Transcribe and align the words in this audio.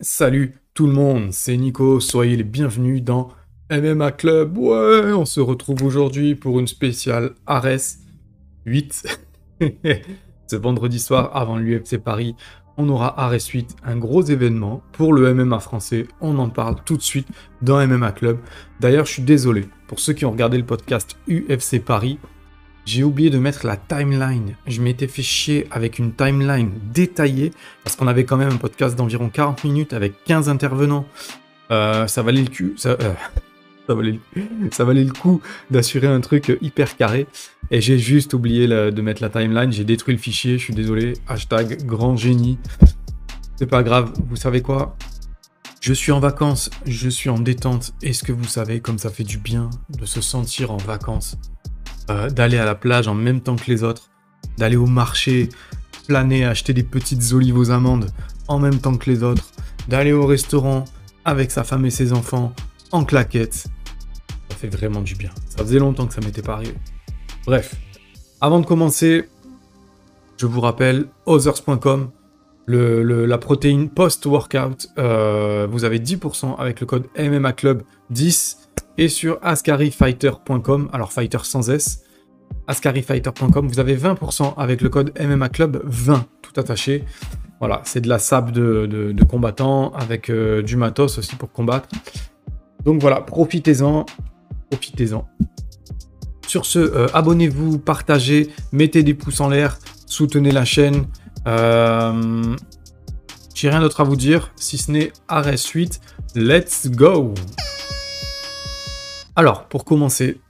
Salut 0.00 0.54
tout 0.74 0.86
le 0.86 0.92
monde, 0.92 1.28
c'est 1.32 1.56
Nico, 1.56 2.00
soyez 2.00 2.36
les 2.36 2.44
bienvenus 2.44 3.02
dans 3.02 3.28
MMA 3.70 4.10
Club. 4.12 4.56
Ouais, 4.58 5.12
on 5.12 5.24
se 5.24 5.40
retrouve 5.40 5.84
aujourd'hui 5.84 6.34
pour 6.34 6.58
une 6.58 6.66
spéciale 6.66 7.34
Ares 7.46 7.98
8. 8.66 9.20
Ce 10.46 10.56
vendredi 10.56 10.98
soir, 10.98 11.30
avant 11.36 11.58
l'UFC 11.58 11.98
Paris, 11.98 12.34
on 12.76 12.88
aura 12.88 13.20
Ares 13.20 13.50
8, 13.52 13.76
un 13.84 13.96
gros 13.96 14.22
événement 14.22 14.82
pour 14.92 15.12
le 15.12 15.32
MMA 15.32 15.60
français. 15.60 16.08
On 16.20 16.38
en 16.38 16.48
parle 16.48 16.76
tout 16.84 16.96
de 16.96 17.02
suite 17.02 17.28
dans 17.60 17.86
MMA 17.86 18.12
Club. 18.12 18.38
D'ailleurs, 18.80 19.06
je 19.06 19.12
suis 19.12 19.22
désolé 19.22 19.68
pour 19.86 20.00
ceux 20.00 20.12
qui 20.12 20.24
ont 20.24 20.32
regardé 20.32 20.58
le 20.58 20.66
podcast 20.66 21.16
UFC 21.28 21.78
Paris. 21.84 22.18
J'ai 22.84 23.04
oublié 23.04 23.30
de 23.30 23.38
mettre 23.38 23.66
la 23.66 23.76
timeline. 23.76 24.56
Je 24.66 24.80
m'étais 24.82 25.06
fait 25.06 25.22
chier 25.22 25.66
avec 25.70 25.98
une 25.98 26.12
timeline 26.12 26.72
détaillée 26.92 27.52
parce 27.84 27.96
qu'on 27.96 28.08
avait 28.08 28.24
quand 28.24 28.36
même 28.36 28.50
un 28.50 28.56
podcast 28.56 28.96
d'environ 28.96 29.28
40 29.28 29.64
minutes 29.64 29.92
avec 29.92 30.24
15 30.24 30.48
intervenants. 30.48 31.06
Ça 31.70 32.22
valait 32.22 32.42
le 32.42 32.48
coup 35.12 35.40
d'assurer 35.70 36.06
un 36.08 36.20
truc 36.20 36.58
hyper 36.60 36.96
carré. 36.96 37.26
Et 37.70 37.80
j'ai 37.80 37.98
juste 37.98 38.34
oublié 38.34 38.66
de 38.66 39.00
mettre 39.00 39.22
la 39.22 39.28
timeline. 39.28 39.72
J'ai 39.72 39.84
détruit 39.84 40.14
le 40.14 40.20
fichier. 40.20 40.58
Je 40.58 40.64
suis 40.64 40.74
désolé. 40.74 41.14
Hashtag 41.28 41.86
grand 41.86 42.16
génie. 42.16 42.58
C'est 43.56 43.66
pas 43.66 43.82
grave. 43.82 44.12
Vous 44.28 44.36
savez 44.36 44.60
quoi? 44.60 44.96
Je 45.80 45.92
suis 45.92 46.12
en 46.12 46.20
vacances, 46.20 46.70
je 46.86 47.08
suis 47.08 47.28
en 47.28 47.38
détente. 47.40 47.92
Est-ce 48.02 48.22
que 48.22 48.30
vous 48.30 48.44
savez 48.44 48.80
comme 48.80 48.98
ça 48.98 49.10
fait 49.10 49.24
du 49.24 49.38
bien 49.38 49.68
de 49.88 50.06
se 50.06 50.20
sentir 50.20 50.70
en 50.70 50.76
vacances? 50.76 51.36
Euh, 52.12 52.30
d'aller 52.30 52.58
à 52.58 52.64
la 52.64 52.74
plage 52.74 53.08
en 53.08 53.14
même 53.14 53.40
temps 53.40 53.56
que 53.56 53.70
les 53.70 53.82
autres, 53.82 54.10
d'aller 54.58 54.76
au 54.76 54.86
marché, 54.86 55.48
planer, 56.06 56.44
acheter 56.44 56.74
des 56.74 56.82
petites 56.82 57.32
olives 57.32 57.56
aux 57.56 57.70
amandes 57.70 58.10
en 58.48 58.58
même 58.58 58.78
temps 58.78 58.96
que 58.96 59.10
les 59.10 59.22
autres, 59.22 59.50
d'aller 59.88 60.12
au 60.12 60.26
restaurant 60.26 60.84
avec 61.24 61.50
sa 61.50 61.64
femme 61.64 61.86
et 61.86 61.90
ses 61.90 62.12
enfants 62.12 62.52
en 62.90 63.04
claquettes. 63.04 63.66
Ça 64.50 64.56
fait 64.56 64.68
vraiment 64.68 65.00
du 65.00 65.14
bien. 65.14 65.30
Ça 65.48 65.64
faisait 65.64 65.78
longtemps 65.78 66.06
que 66.06 66.14
ça 66.14 66.20
m'était 66.20 66.42
pas 66.42 66.54
arrivé. 66.54 66.74
Bref, 67.46 67.74
avant 68.40 68.60
de 68.60 68.66
commencer, 68.66 69.28
je 70.36 70.46
vous 70.46 70.60
rappelle 70.60 71.06
others.com, 71.26 72.10
la 72.66 73.38
protéine 73.38 73.88
post-workout. 73.88 74.88
Euh, 74.98 75.66
vous 75.70 75.84
avez 75.84 75.98
10% 75.98 76.56
avec 76.58 76.80
le 76.80 76.86
code 76.86 77.06
MMA 77.18 77.52
Club 77.52 77.82
10 78.10 78.61
et 78.98 79.08
sur 79.08 79.38
ascarifighter.com, 79.42 80.88
alors 80.92 81.12
fighter 81.12 81.38
sans 81.42 81.70
S, 81.70 82.02
ascarifighter.com, 82.66 83.68
vous 83.68 83.80
avez 83.80 83.96
20% 83.96 84.54
avec 84.56 84.80
le 84.80 84.88
code 84.88 85.12
MMA 85.20 85.48
Club 85.48 85.82
20, 85.84 86.26
tout 86.42 86.60
attaché. 86.60 87.04
Voilà, 87.60 87.80
c'est 87.84 88.00
de 88.00 88.08
la 88.08 88.18
sable 88.18 88.52
de, 88.52 89.24
combattants 89.24 89.92
avec 89.92 90.30
euh, 90.30 90.62
du 90.62 90.76
matos 90.76 91.18
aussi 91.18 91.36
pour 91.36 91.52
combattre. 91.52 91.88
Donc 92.84 93.00
voilà, 93.00 93.20
profitez-en, 93.20 94.04
profitez-en. 94.70 95.28
Sur 96.46 96.66
ce, 96.66 96.80
euh, 96.80 97.06
abonnez-vous, 97.14 97.78
partagez, 97.78 98.50
mettez 98.72 99.02
des 99.02 99.14
pouces 99.14 99.40
en 99.40 99.48
l'air, 99.48 99.78
soutenez 100.06 100.50
la 100.50 100.64
chaîne. 100.64 101.06
Euh, 101.46 102.56
J'ai 103.54 103.70
rien 103.70 103.80
d'autre 103.80 104.00
à 104.00 104.04
vous 104.04 104.16
dire, 104.16 104.52
si 104.56 104.76
ce 104.76 104.90
n'est 104.90 105.12
arrêt 105.28 105.56
suite. 105.56 106.00
Let's 106.34 106.88
go! 106.88 107.34
Alors, 109.34 109.64
pour 109.64 109.84
commencer, 109.84 110.40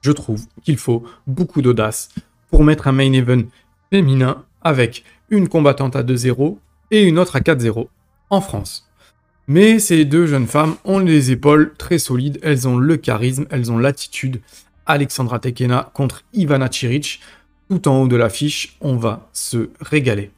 je 0.00 0.10
trouve 0.10 0.44
qu'il 0.64 0.76
faut 0.78 1.04
beaucoup 1.26 1.62
d'audace 1.62 2.08
pour 2.50 2.64
mettre 2.64 2.88
un 2.88 2.92
main 2.92 3.12
event 3.12 3.42
féminin 3.90 4.44
avec 4.62 5.04
une 5.30 5.48
combattante 5.48 5.96
à 5.96 6.02
2-0 6.02 6.58
et 6.90 7.04
une 7.04 7.18
autre 7.18 7.36
à 7.36 7.40
4-0 7.40 7.86
en 8.30 8.40
France. 8.40 8.88
Mais 9.46 9.78
ces 9.78 10.04
deux 10.04 10.26
jeunes 10.26 10.46
femmes 10.46 10.76
ont 10.84 10.98
les 10.98 11.30
épaules 11.30 11.74
très 11.76 11.98
solides, 11.98 12.38
elles 12.42 12.66
ont 12.66 12.76
le 12.76 12.96
charisme, 12.96 13.46
elles 13.50 13.70
ont 13.70 13.78
l'attitude. 13.78 14.40
Alexandra 14.86 15.38
Tekena 15.38 15.90
contre 15.94 16.24
Ivana 16.32 16.68
Chiric, 16.68 17.20
tout 17.68 17.88
en 17.88 18.02
haut 18.02 18.08
de 18.08 18.16
l'affiche, 18.16 18.76
on 18.80 18.96
va 18.96 19.28
se 19.32 19.70
régaler. 19.80 20.30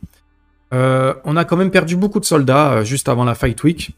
Euh, 0.72 1.14
on 1.24 1.36
a 1.36 1.44
quand 1.44 1.56
même 1.56 1.70
perdu 1.70 1.96
beaucoup 1.96 2.20
de 2.20 2.24
soldats 2.24 2.72
euh, 2.72 2.84
juste 2.84 3.08
avant 3.08 3.24
la 3.24 3.34
Fight 3.34 3.62
Week. 3.62 3.96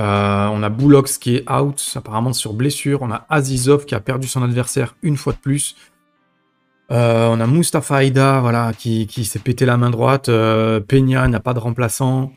Euh, 0.00 0.46
on 0.46 0.62
a 0.62 0.70
Boulox 0.70 1.18
qui 1.18 1.36
est 1.36 1.50
out, 1.50 1.92
apparemment 1.94 2.32
sur 2.32 2.54
blessure. 2.54 3.02
On 3.02 3.10
a 3.10 3.26
Azizov 3.28 3.84
qui 3.84 3.94
a 3.94 4.00
perdu 4.00 4.26
son 4.26 4.42
adversaire 4.42 4.96
une 5.02 5.18
fois 5.18 5.34
de 5.34 5.38
plus. 5.38 5.76
Euh, 6.90 7.28
on 7.28 7.38
a 7.38 7.46
Mustafa 7.46 8.02
Aida 8.02 8.40
voilà, 8.40 8.72
qui, 8.76 9.06
s'est 9.24 9.38
pété 9.38 9.66
la 9.66 9.76
main 9.76 9.90
droite. 9.90 10.30
Euh, 10.30 10.80
Peña 10.80 11.28
n'a 11.28 11.38
pas 11.38 11.52
de 11.52 11.58
remplaçant. 11.58 12.32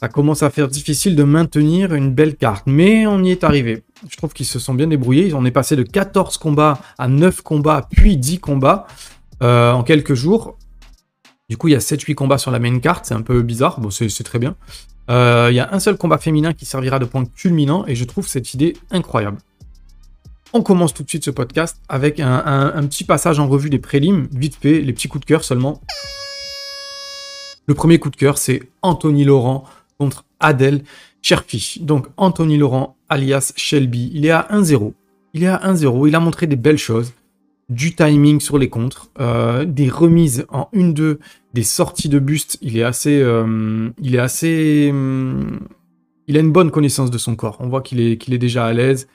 Ça 0.00 0.08
commence 0.08 0.42
à 0.42 0.50
faire 0.50 0.66
difficile 0.66 1.14
de 1.14 1.22
maintenir 1.22 1.94
une 1.94 2.12
belle 2.12 2.34
carte, 2.34 2.64
mais 2.66 3.06
on 3.06 3.22
y 3.22 3.30
est 3.30 3.44
arrivé. 3.44 3.84
Je 4.08 4.16
trouve 4.16 4.32
qu'ils 4.32 4.46
se 4.46 4.58
sont 4.58 4.74
bien 4.74 4.88
débrouillés. 4.88 5.32
On 5.32 5.44
est 5.44 5.52
passé 5.52 5.76
de 5.76 5.84
14 5.84 6.36
combats 6.38 6.80
à 6.98 7.06
9 7.06 7.42
combats, 7.42 7.86
puis 7.88 8.16
10 8.16 8.40
combats 8.40 8.88
en 9.40 9.84
quelques 9.84 10.14
jours. 10.14 10.56
Du 11.52 11.58
coup, 11.58 11.68
il 11.68 11.72
y 11.72 11.74
a 11.74 11.80
7-8 11.80 12.14
combats 12.14 12.38
sur 12.38 12.50
la 12.50 12.58
main 12.58 12.78
carte, 12.78 13.04
c'est 13.04 13.12
un 13.12 13.20
peu 13.20 13.42
bizarre, 13.42 13.78
bon, 13.78 13.90
c'est 13.90 14.24
très 14.24 14.38
bien. 14.38 14.56
Euh, 15.10 15.48
il 15.50 15.54
y 15.54 15.60
a 15.60 15.68
un 15.70 15.80
seul 15.80 15.98
combat 15.98 16.16
féminin 16.16 16.54
qui 16.54 16.64
servira 16.64 16.98
de 16.98 17.04
point 17.04 17.26
culminant 17.26 17.84
et 17.86 17.94
je 17.94 18.04
trouve 18.04 18.26
cette 18.26 18.54
idée 18.54 18.74
incroyable. 18.90 19.36
On 20.54 20.62
commence 20.62 20.94
tout 20.94 21.02
de 21.02 21.10
suite 21.10 21.26
ce 21.26 21.30
podcast 21.30 21.76
avec 21.90 22.20
un, 22.20 22.82
petit 22.84 23.04
passage 23.04 23.38
en 23.38 23.48
revue 23.48 23.68
des 23.68 23.78
prélims, 23.78 24.28
vite 24.32 24.56
fait, 24.62 24.80
les 24.80 24.94
petits 24.94 25.08
coups 25.08 25.20
de 25.20 25.26
cœur 25.26 25.44
seulement. 25.44 25.82
Le 27.66 27.74
premier 27.74 27.98
coup 27.98 28.08
de 28.08 28.16
cœur, 28.16 28.38
c'est 28.38 28.62
Anthony 28.80 29.24
Laurent 29.24 29.64
contre 29.98 30.24
Adèle 30.40 30.84
Cherfi. 31.20 31.80
Donc 31.82 32.06
Anthony 32.16 32.56
Laurent, 32.56 32.96
alias 33.10 33.52
Shelby, 33.56 34.10
il 34.14 34.24
est 34.24 34.30
à 34.30 34.48
1-0. 34.50 34.94
Il 35.34 35.42
est 35.42 35.48
à 35.48 35.58
1-0, 35.70 36.08
il 36.08 36.14
a 36.14 36.20
montré 36.20 36.46
des 36.46 36.56
belles 36.56 36.78
choses 36.78 37.12
du 37.72 37.94
timing 37.94 38.40
sur 38.40 38.58
les 38.58 38.68
contres, 38.68 39.08
euh, 39.20 39.64
des 39.64 39.88
remises 39.88 40.46
en 40.50 40.68
1-2, 40.74 41.18
des 41.54 41.62
sorties 41.62 42.08
de 42.08 42.18
buste. 42.18 42.58
Il 42.62 42.76
est 42.76 42.82
assez. 42.82 43.20
Euh, 43.20 43.90
il 44.00 44.14
est 44.14 44.20
assez. 44.20 44.88
Hum, 44.90 45.60
il 46.28 46.36
a 46.36 46.40
une 46.40 46.52
bonne 46.52 46.70
connaissance 46.70 47.10
de 47.10 47.18
son 47.18 47.36
corps. 47.36 47.56
On 47.60 47.68
voit 47.68 47.82
qu'il 47.82 48.00
est, 48.00 48.16
qu'il 48.16 48.32
est 48.34 48.38
déjà 48.38 48.66
à 48.66 48.72
l'aise. 48.72 49.08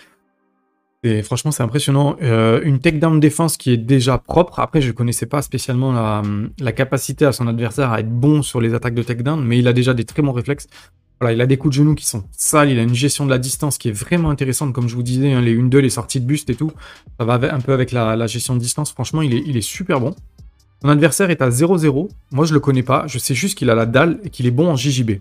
Et 1.03 1.21
franchement, 1.21 1.51
c'est 1.51 1.63
impressionnant. 1.63 2.17
Euh, 2.21 2.59
une 2.63 2.79
takedown 2.79 3.19
défense 3.19 3.55
qui 3.57 3.71
est 3.71 3.77
déjà 3.77 4.17
propre. 4.17 4.59
Après, 4.59 4.81
je 4.81 4.87
ne 4.87 4.91
connaissais 4.93 5.25
pas 5.25 5.41
spécialement 5.41 5.93
la, 6.59 6.71
capacité 6.71 7.25
à 7.25 7.31
son 7.31 7.47
adversaire 7.47 7.91
à 7.91 7.99
être 7.99 8.09
bon 8.09 8.41
sur 8.41 8.59
les 8.59 8.73
attaques 8.73 8.95
de 8.95 9.03
takedown, 9.03 9.43
mais 9.43 9.59
il 9.59 9.67
a 9.67 9.73
déjà 9.73 9.93
des 9.93 10.05
très 10.05 10.21
bons 10.21 10.33
réflexes. 10.33 10.67
Voilà, 11.19 11.33
il 11.33 11.41
a 11.41 11.45
des 11.47 11.57
coups 11.57 11.75
de 11.75 11.81
genoux 11.81 11.95
qui 11.95 12.05
sont 12.05 12.25
sales, 12.31 12.69
il 12.69 12.77
a 12.77 12.83
une 12.83 12.93
gestion 12.93 13.25
de 13.25 13.31
la 13.31 13.39
distance 13.39 13.79
qui 13.79 13.89
est 13.89 13.91
vraiment 13.91 14.29
intéressante, 14.29 14.73
comme 14.73 14.87
je 14.87 14.95
vous 14.95 15.01
disais, 15.01 15.33
hein, 15.33 15.41
les 15.41 15.57
1-2, 15.57 15.77
les 15.79 15.89
sorties 15.89 16.19
de 16.19 16.25
buste 16.25 16.49
et 16.51 16.55
tout. 16.55 16.71
Ça 17.19 17.25
va 17.25 17.39
un 17.53 17.59
peu 17.59 17.73
avec 17.73 17.91
la, 17.91 18.27
gestion 18.27 18.55
de 18.55 18.59
distance. 18.59 18.91
Franchement, 18.91 19.21
il 19.21 19.57
est 19.57 19.61
super 19.61 19.99
bon. 19.99 20.13
Mon 20.83 20.89
adversaire 20.89 21.29
est 21.29 21.41
à 21.41 21.49
0-0. 21.49 22.09
Moi, 22.31 22.45
je 22.45 22.53
le 22.53 22.59
connais 22.59 22.83
pas. 22.83 23.05
Je 23.07 23.17
sais 23.17 23.33
juste 23.33 23.57
qu'il 23.57 23.69
a 23.69 23.75
la 23.75 23.85
dalle 23.85 24.19
et 24.23 24.29
qu'il 24.29 24.45
est 24.45 24.51
bon 24.51 24.69
en 24.69 24.75
JJB. 24.75 25.19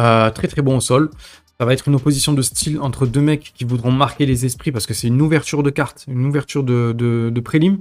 Euh, 0.00 0.30
très 0.30 0.48
très 0.48 0.62
bon 0.62 0.76
au 0.76 0.80
sol. 0.80 1.10
Ça 1.58 1.66
va 1.66 1.72
être 1.72 1.86
une 1.88 1.94
opposition 1.94 2.32
de 2.32 2.42
style 2.42 2.80
entre 2.80 3.06
deux 3.06 3.20
mecs 3.20 3.52
qui 3.54 3.64
voudront 3.64 3.92
marquer 3.92 4.26
les 4.26 4.44
esprits 4.46 4.72
parce 4.72 4.86
que 4.86 4.94
c'est 4.94 5.06
une 5.08 5.20
ouverture 5.20 5.62
de 5.62 5.70
carte, 5.70 6.04
une 6.08 6.26
ouverture 6.26 6.64
de, 6.64 6.92
de, 6.92 7.40
prélim. 7.40 7.78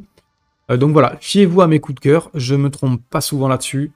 Euh, 0.69 0.77
donc 0.77 0.91
voilà, 0.91 1.17
fiez-vous 1.19 1.61
à 1.61 1.67
mes 1.67 1.79
coups 1.79 1.95
de 1.95 1.99
cœur. 1.99 2.29
Je 2.33 2.55
me 2.55 2.69
trompe 2.69 3.01
pas 3.09 3.21
souvent 3.21 3.47
là-dessus 3.47 3.91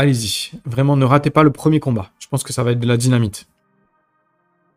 allez-y. 0.00 0.52
Vraiment, 0.64 0.96
ne 0.96 1.04
ratez 1.04 1.30
pas 1.30 1.42
le 1.42 1.50
premier 1.50 1.80
combat. 1.80 2.10
Je 2.18 2.26
pense 2.28 2.42
que 2.42 2.52
ça 2.52 2.62
va 2.62 2.72
être 2.72 2.80
de 2.80 2.86
la 2.86 2.96
dynamite. 2.96 3.46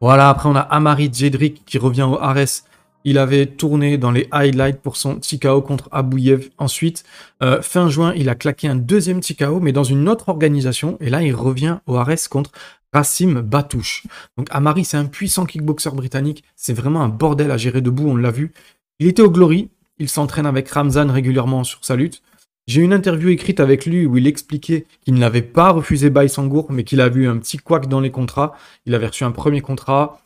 Voilà, 0.01 0.29
après 0.29 0.49
on 0.49 0.56
a 0.56 0.59
Amari 0.59 1.09
Jedrick 1.13 1.63
qui 1.65 1.77
revient 1.77 2.03
au 2.03 2.17
Ares. 2.19 2.63
Il 3.03 3.17
avait 3.17 3.45
tourné 3.45 3.97
dans 3.97 4.11
les 4.11 4.27
highlights 4.31 4.81
pour 4.81 4.97
son 4.97 5.15
TKO 5.15 5.61
contre 5.61 5.89
Abouyev. 5.91 6.50
Ensuite, 6.57 7.03
euh, 7.41 7.61
fin 7.61 7.89
juin, 7.89 8.13
il 8.15 8.29
a 8.29 8.35
claqué 8.35 8.67
un 8.67 8.75
deuxième 8.75 9.19
TKO, 9.19 9.59
mais 9.59 9.71
dans 9.71 9.83
une 9.83 10.07
autre 10.07 10.29
organisation. 10.29 10.97
Et 11.01 11.09
là, 11.09 11.21
il 11.21 11.35
revient 11.35 11.79
au 11.85 11.95
Ares 11.95 12.29
contre 12.29 12.51
Rassim 12.94 13.41
Batouche. 13.41 14.03
Donc 14.38 14.47
Amari, 14.51 14.85
c'est 14.85 14.97
un 14.97 15.05
puissant 15.05 15.45
kickboxer 15.45 15.91
britannique. 15.91 16.44
C'est 16.55 16.73
vraiment 16.73 17.01
un 17.01 17.09
bordel 17.09 17.51
à 17.51 17.57
gérer 17.57 17.81
debout, 17.81 18.07
on 18.07 18.15
l'a 18.15 18.31
vu. 18.31 18.53
Il 19.00 19.07
était 19.07 19.21
au 19.21 19.31
Glory. 19.31 19.69
Il 19.99 20.09
s'entraîne 20.09 20.45
avec 20.45 20.69
Ramzan 20.69 21.11
régulièrement 21.11 21.63
sur 21.63 21.83
sa 21.83 21.95
lutte. 21.95 22.21
J'ai 22.65 22.81
une 22.81 22.94
interview 22.94 23.29
écrite 23.29 23.59
avec 23.59 23.85
lui 23.85 24.06
où 24.06 24.17
il 24.17 24.25
expliquait 24.25 24.85
qu'il 25.03 25.15
n'avait 25.15 25.41
pas 25.41 25.71
refusé 25.71 26.09
Baïsangour, 26.09 26.71
mais 26.71 26.85
qu'il 26.85 27.01
a 27.01 27.09
vu 27.09 27.27
un 27.27 27.38
petit 27.38 27.57
couac 27.57 27.88
dans 27.88 27.99
les 27.99 28.11
contrats. 28.11 28.56
Il 28.85 28.95
avait 28.95 29.07
reçu 29.07 29.25
un 29.25 29.31
premier 29.31 29.59
contrat. 29.59 30.21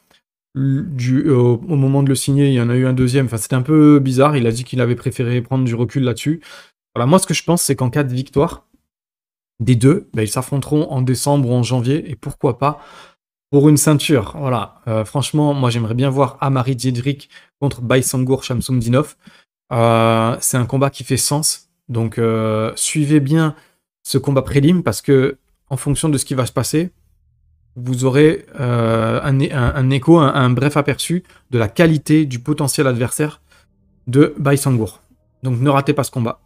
Du, 0.58 1.30
au, 1.30 1.58
moment 1.60 2.04
de 2.04 2.10
le 2.10 2.16
signer, 2.16 2.48
il 2.48 2.54
y 2.54 2.62
en 2.62 2.70
a 2.70 2.76
eu 2.76 2.86
un 2.86 2.94
deuxième. 2.94 3.28
Enfin, 3.28 3.38
c'était 3.38 3.56
un 3.56 3.62
peu 3.62 4.00
bizarre. 4.00 4.36
Il 4.38 4.48
a 4.48 4.52
dit 4.52 4.64
qu'il 4.64 4.82
avait 4.82 4.96
préféré 4.96 5.42
prendre 5.42 5.64
du 5.64 5.76
recul 5.76 6.04
là-dessus. 6.04 6.42
Voilà, 6.96 7.06
moi, 7.06 7.20
ce 7.20 7.28
que 7.28 7.34
je 7.34 7.44
pense, 7.44 7.62
c'est 7.62 7.76
qu'en 7.76 7.90
cas 7.90 8.04
de 8.04 8.14
victoire 8.14 8.66
des 9.60 9.76
deux, 9.76 10.10
ben, 10.14 10.22
ils 10.24 10.30
s'affronteront 10.30 10.90
en 10.90 11.02
décembre 11.02 11.50
ou 11.50 11.54
en 11.54 11.64
janvier. 11.64 12.10
Et 12.10 12.16
pourquoi 12.16 12.58
pas 12.58 12.80
pour 13.52 13.70
une 13.70 13.78
ceinture. 13.78 14.36
Voilà. 14.38 14.82
Euh, 14.88 15.06
franchement, 15.06 15.54
moi, 15.54 15.70
j'aimerais 15.70 15.96
bien 15.96 16.10
voir 16.10 16.38
Amari 16.42 16.76
Diedrich 16.76 17.30
contre 17.60 17.82
Baïsangour 17.82 18.44
Shamsumdinov. 18.44 19.16
Euh, 19.72 20.36
c'est 20.42 20.58
un 20.58 20.66
combat 20.66 20.90
qui 20.90 21.04
fait 21.04 21.18
sens 21.18 21.68
donc 21.90 22.18
euh, 22.18 22.72
suivez 22.76 23.20
bien 23.20 23.56
ce 24.04 24.18
combat 24.18 24.42
prélim 24.42 24.84
parce 24.84 25.02
que, 25.02 25.38
en 25.70 25.78
fonction 25.78 26.10
de 26.10 26.18
ce 26.18 26.26
qui 26.26 26.34
va 26.34 26.46
se 26.46 26.52
passer, 26.52 26.92
vous 27.78 28.06
aurez 28.06 28.46
euh, 28.60 29.20
un, 29.24 29.90
écho, 29.92 30.18
un, 30.18 30.50
bref 30.50 30.78
aperçu 30.78 31.24
de 31.52 31.60
la 31.60 31.68
qualité 31.68 32.26
du 32.26 32.40
potentiel 32.40 32.88
adversaire 32.88 33.40
de 34.08 34.34
Baisangour. 34.40 35.02
Donc 35.44 35.60
ne 35.60 35.70
ratez 35.70 35.94
pas 35.94 36.04
ce 36.04 36.10
combat. 36.12 36.40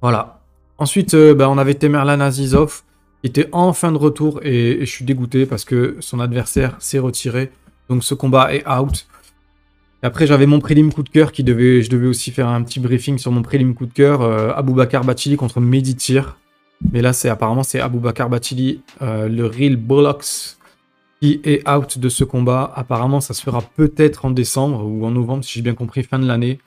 Voilà. 0.00 0.40
Ensuite, 0.78 1.14
euh, 1.14 1.34
bah, 1.34 1.50
on 1.50 1.58
avait 1.58 1.74
Temerlan 1.74 2.20
Azizov, 2.20 2.82
qui 3.20 3.28
était 3.28 3.48
en 3.52 3.74
fin 3.74 3.92
de 3.92 3.98
retour, 3.98 4.40
et, 4.42 4.78
je 4.80 4.90
suis 4.90 5.04
dégoûté 5.04 5.44
parce 5.44 5.64
que 5.64 5.96
son 6.00 6.18
adversaire 6.18 6.76
s'est 6.78 6.98
retiré. 6.98 7.50
Donc 7.90 8.02
ce 8.02 8.14
combat 8.14 8.54
est 8.54 8.66
out. 8.66 9.06
Et 10.02 10.06
après, 10.06 10.26
j'avais 10.26 10.46
mon 10.46 10.60
prélim 10.60 10.92
coup 10.92 11.02
de 11.02 11.08
cœur 11.10 11.32
qui 11.32 11.44
devait, 11.44 11.82
je 11.82 11.90
devais 11.90 12.06
aussi 12.06 12.30
faire 12.30 12.48
un 12.48 12.62
petit 12.62 12.80
briefing 12.80 13.18
sur 13.18 13.32
mon 13.32 13.42
prélim 13.42 13.74
coup 13.74 13.86
de 13.86 13.92
cœur. 13.92 14.22
Euh, 14.22 14.62
Bakar 14.62 15.04
Bachili 15.04 15.36
contre 15.36 15.60
Meditir. 15.60 16.38
Mais 16.92 17.02
là, 17.02 17.12
c'est 17.12 17.28
apparemment 17.28 17.62
c'est 17.62 17.80
Bakar 17.88 18.28
Bachili, 18.28 18.82
euh, 19.02 19.28
le 19.28 19.46
Real 19.46 19.76
Bullocks, 19.76 20.56
qui 21.20 21.40
est 21.44 21.66
out 21.68 21.98
de 21.98 22.08
ce 22.08 22.24
combat. 22.24 22.72
Apparemment, 22.74 23.20
ça 23.20 23.34
se 23.34 23.42
fera 23.42 23.62
peut-être 23.62 24.24
en 24.24 24.30
décembre 24.30 24.84
ou 24.84 25.04
en 25.06 25.10
novembre, 25.10 25.44
si 25.44 25.54
j'ai 25.54 25.62
bien 25.62 25.74
compris, 25.74 26.02
fin 26.02 26.18
de 26.18 26.26
l'année. 26.26 26.58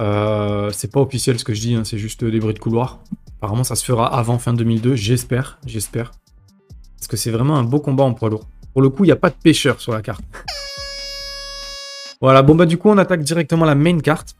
Euh, 0.00 0.70
c'est 0.72 0.90
pas 0.90 1.00
officiel 1.00 1.38
ce 1.38 1.44
que 1.44 1.54
je 1.54 1.60
dis, 1.60 1.74
hein, 1.74 1.84
c'est 1.84 1.98
juste 1.98 2.24
des 2.24 2.38
bruits 2.38 2.54
de 2.54 2.58
couloir. 2.58 3.00
Apparemment, 3.38 3.64
ça 3.64 3.76
se 3.76 3.84
fera 3.84 4.06
avant 4.14 4.38
fin 4.38 4.54
2002, 4.54 4.94
j'espère, 4.94 5.58
j'espère. 5.66 6.12
Parce 6.96 7.08
que 7.08 7.16
c'est 7.16 7.30
vraiment 7.30 7.56
un 7.56 7.64
beau 7.64 7.80
combat 7.80 8.04
en 8.04 8.14
poids 8.14 8.30
lourd. 8.30 8.46
Pour 8.72 8.82
le 8.82 8.88
coup, 8.88 9.04
il 9.04 9.08
n'y 9.08 9.12
a 9.12 9.16
pas 9.16 9.30
de 9.30 9.36
pêcheur 9.42 9.80
sur 9.80 9.92
la 9.92 10.02
carte. 10.02 10.24
voilà, 12.20 12.42
bon 12.42 12.54
bah 12.54 12.66
du 12.66 12.78
coup, 12.78 12.88
on 12.88 12.98
attaque 12.98 13.22
directement 13.22 13.64
la 13.64 13.74
main 13.74 13.98
carte 14.00 14.36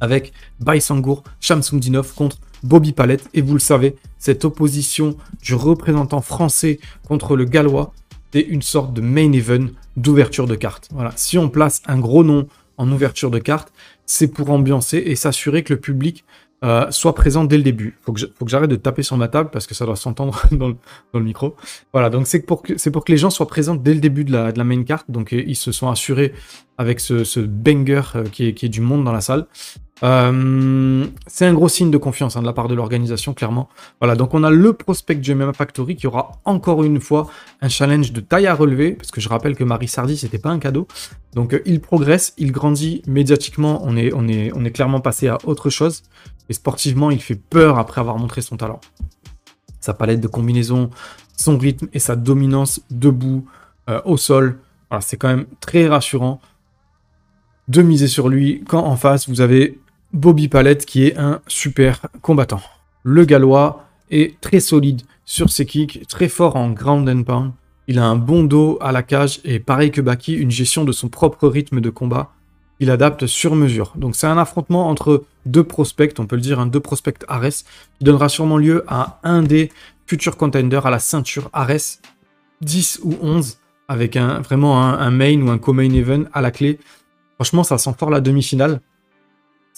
avec 0.00 0.32
Baisangour, 0.60 1.22
Shamsundinov 1.40 2.14
contre 2.14 2.38
Bobby 2.62 2.92
Palette. 2.92 3.28
Et 3.34 3.42
vous 3.42 3.54
le 3.54 3.60
savez, 3.60 3.96
cette 4.18 4.44
opposition 4.44 5.16
du 5.42 5.54
représentant 5.54 6.20
français 6.20 6.78
contre 7.06 7.36
le 7.36 7.44
gallois, 7.44 7.92
c'est 8.32 8.40
une 8.40 8.62
sorte 8.62 8.92
de 8.92 9.00
main 9.00 9.32
event 9.32 9.66
d'ouverture 9.96 10.46
de 10.46 10.54
carte. 10.54 10.88
Voilà, 10.92 11.12
si 11.16 11.38
on 11.38 11.48
place 11.48 11.80
un 11.86 11.98
gros 11.98 12.22
nom 12.22 12.46
en 12.76 12.90
ouverture 12.92 13.30
de 13.30 13.38
carte, 13.38 13.72
c'est 14.04 14.28
pour 14.28 14.50
ambiancer 14.50 14.98
et 14.98 15.16
s'assurer 15.16 15.62
que 15.62 15.72
le 15.72 15.80
public 15.80 16.24
euh, 16.64 16.90
soit 16.90 17.14
présent 17.14 17.44
dès 17.44 17.56
le 17.58 17.62
début. 17.62 17.98
Faut 18.02 18.12
que 18.12 18.20
j'arrête 18.46 18.70
de 18.70 18.76
taper 18.76 19.02
sur 19.02 19.16
ma 19.16 19.28
table 19.28 19.50
parce 19.50 19.66
que 19.66 19.74
ça 19.74 19.84
doit 19.84 19.96
s'entendre 19.96 20.42
dans, 20.52 20.74
le 21.14 21.20
micro. 21.20 21.54
Voilà, 21.92 22.10
donc 22.10 22.26
c'est 22.26 22.40
pour 22.40 22.62
que 22.62 22.74
les 23.08 23.18
gens 23.18 23.30
soient 23.30 23.46
présents 23.48 23.74
dès 23.74 23.94
le 23.94 24.00
début 24.00 24.24
de 24.24 24.32
la, 24.32 24.64
main 24.64 24.82
carte. 24.82 25.10
Donc 25.10 25.32
euh, 25.32 25.42
ils 25.46 25.56
se 25.56 25.72
sont 25.72 25.88
assurés 25.88 26.32
avec 26.78 27.00
ce, 27.00 27.40
banger 27.40 28.02
euh, 28.16 28.24
qui 28.24 28.48
est 28.48 28.68
du 28.68 28.80
monde 28.80 29.04
dans 29.04 29.12
la 29.12 29.20
salle. 29.20 29.46
Euh, 30.02 31.06
c'est 31.26 31.46
un 31.46 31.54
gros 31.54 31.68
signe 31.68 31.90
de 31.90 31.96
confiance 31.96 32.36
hein, 32.36 32.42
de 32.42 32.46
la 32.46 32.52
part 32.52 32.68
de 32.68 32.74
l'organisation, 32.74 33.32
clairement. 33.32 33.68
Voilà, 34.00 34.14
donc 34.14 34.34
on 34.34 34.44
a 34.44 34.50
le 34.50 34.72
prospect 34.72 35.14
du 35.14 35.34
MMA 35.34 35.54
Factory 35.54 35.96
qui 35.96 36.06
aura 36.06 36.32
encore 36.44 36.84
une 36.84 37.00
fois 37.00 37.28
un 37.62 37.68
challenge 37.68 38.12
de 38.12 38.20
taille 38.20 38.46
à 38.46 38.54
relever, 38.54 38.92
parce 38.92 39.10
que 39.10 39.20
je 39.20 39.28
rappelle 39.28 39.56
que 39.56 39.64
Marie 39.64 39.88
Sardi, 39.88 40.16
c'était 40.16 40.38
pas 40.38 40.50
un 40.50 40.58
cadeau. 40.58 40.86
Donc 41.34 41.54
euh, 41.54 41.62
il 41.64 41.80
progresse, 41.80 42.34
il 42.36 42.52
grandit 42.52 43.02
médiatiquement, 43.06 43.80
on 43.84 43.96
est, 43.96 44.12
on, 44.14 44.28
est, 44.28 44.52
on 44.54 44.64
est 44.64 44.70
clairement 44.70 45.00
passé 45.00 45.28
à 45.28 45.38
autre 45.44 45.70
chose. 45.70 46.02
Et 46.48 46.52
sportivement, 46.52 47.10
il 47.10 47.20
fait 47.20 47.34
peur 47.34 47.78
après 47.78 48.00
avoir 48.00 48.18
montré 48.18 48.40
son 48.42 48.56
talent. 48.56 48.80
Sa 49.80 49.94
palette 49.94 50.20
de 50.20 50.28
combinaisons, 50.28 50.90
son 51.36 51.58
rythme 51.58 51.88
et 51.92 51.98
sa 51.98 52.16
dominance 52.16 52.80
debout, 52.90 53.46
euh, 53.88 54.00
au 54.04 54.16
sol. 54.16 54.58
Voilà, 54.90 55.00
c'est 55.00 55.16
quand 55.16 55.28
même 55.28 55.46
très 55.60 55.86
rassurant 55.86 56.40
de 57.68 57.82
miser 57.82 58.08
sur 58.08 58.28
lui 58.28 58.62
quand 58.68 58.84
en 58.84 58.96
face 58.96 59.28
vous 59.28 59.40
avez 59.40 59.78
Bobby 60.12 60.48
Palette 60.48 60.86
qui 60.86 61.06
est 61.06 61.18
un 61.18 61.40
super 61.46 62.06
combattant. 62.22 62.60
Le 63.02 63.24
Gallois 63.24 63.84
est 64.10 64.40
très 64.40 64.60
solide 64.60 65.02
sur 65.24 65.50
ses 65.50 65.66
kicks, 65.66 66.06
très 66.08 66.28
fort 66.28 66.56
en 66.56 66.70
ground 66.70 67.08
and 67.08 67.24
pound. 67.24 67.52
Il 67.88 67.98
a 67.98 68.04
un 68.04 68.16
bon 68.16 68.44
dos 68.44 68.78
à 68.80 68.92
la 68.92 69.02
cage 69.02 69.40
et 69.44 69.60
pareil 69.60 69.90
que 69.90 70.00
Baki, 70.00 70.34
une 70.34 70.50
gestion 70.50 70.84
de 70.84 70.92
son 70.92 71.08
propre 71.08 71.48
rythme 71.48 71.80
de 71.80 71.90
combat. 71.90 72.32
Il 72.80 72.90
adapte 72.90 73.26
sur 73.26 73.54
mesure. 73.54 73.92
Donc 73.96 74.16
c'est 74.16 74.26
un 74.26 74.38
affrontement 74.38 74.88
entre 74.88 75.24
deux 75.46 75.64
prospects, 75.64 76.18
on 76.18 76.26
peut 76.26 76.36
le 76.36 76.42
dire, 76.42 76.64
deux 76.66 76.80
prospects 76.80 77.24
Ares, 77.28 77.64
qui 77.98 78.04
donnera 78.04 78.28
sûrement 78.28 78.58
lieu 78.58 78.84
à 78.88 79.20
un 79.22 79.42
des 79.42 79.70
futurs 80.06 80.36
contenders 80.36 80.86
à 80.86 80.90
la 80.90 80.98
ceinture 80.98 81.48
Ares 81.52 82.00
10 82.60 83.00
ou 83.04 83.16
11, 83.20 83.58
avec 83.88 84.16
un, 84.16 84.40
vraiment 84.40 84.82
un, 84.82 84.98
un 84.98 85.10
main 85.10 85.40
ou 85.42 85.50
un 85.50 85.58
co-main 85.58 85.92
event 85.92 86.24
à 86.32 86.40
la 86.40 86.50
clé. 86.50 86.78
Franchement, 87.36 87.64
ça 87.64 87.78
sent 87.78 87.94
fort 87.98 88.10
la 88.10 88.20
demi-finale. 88.20 88.80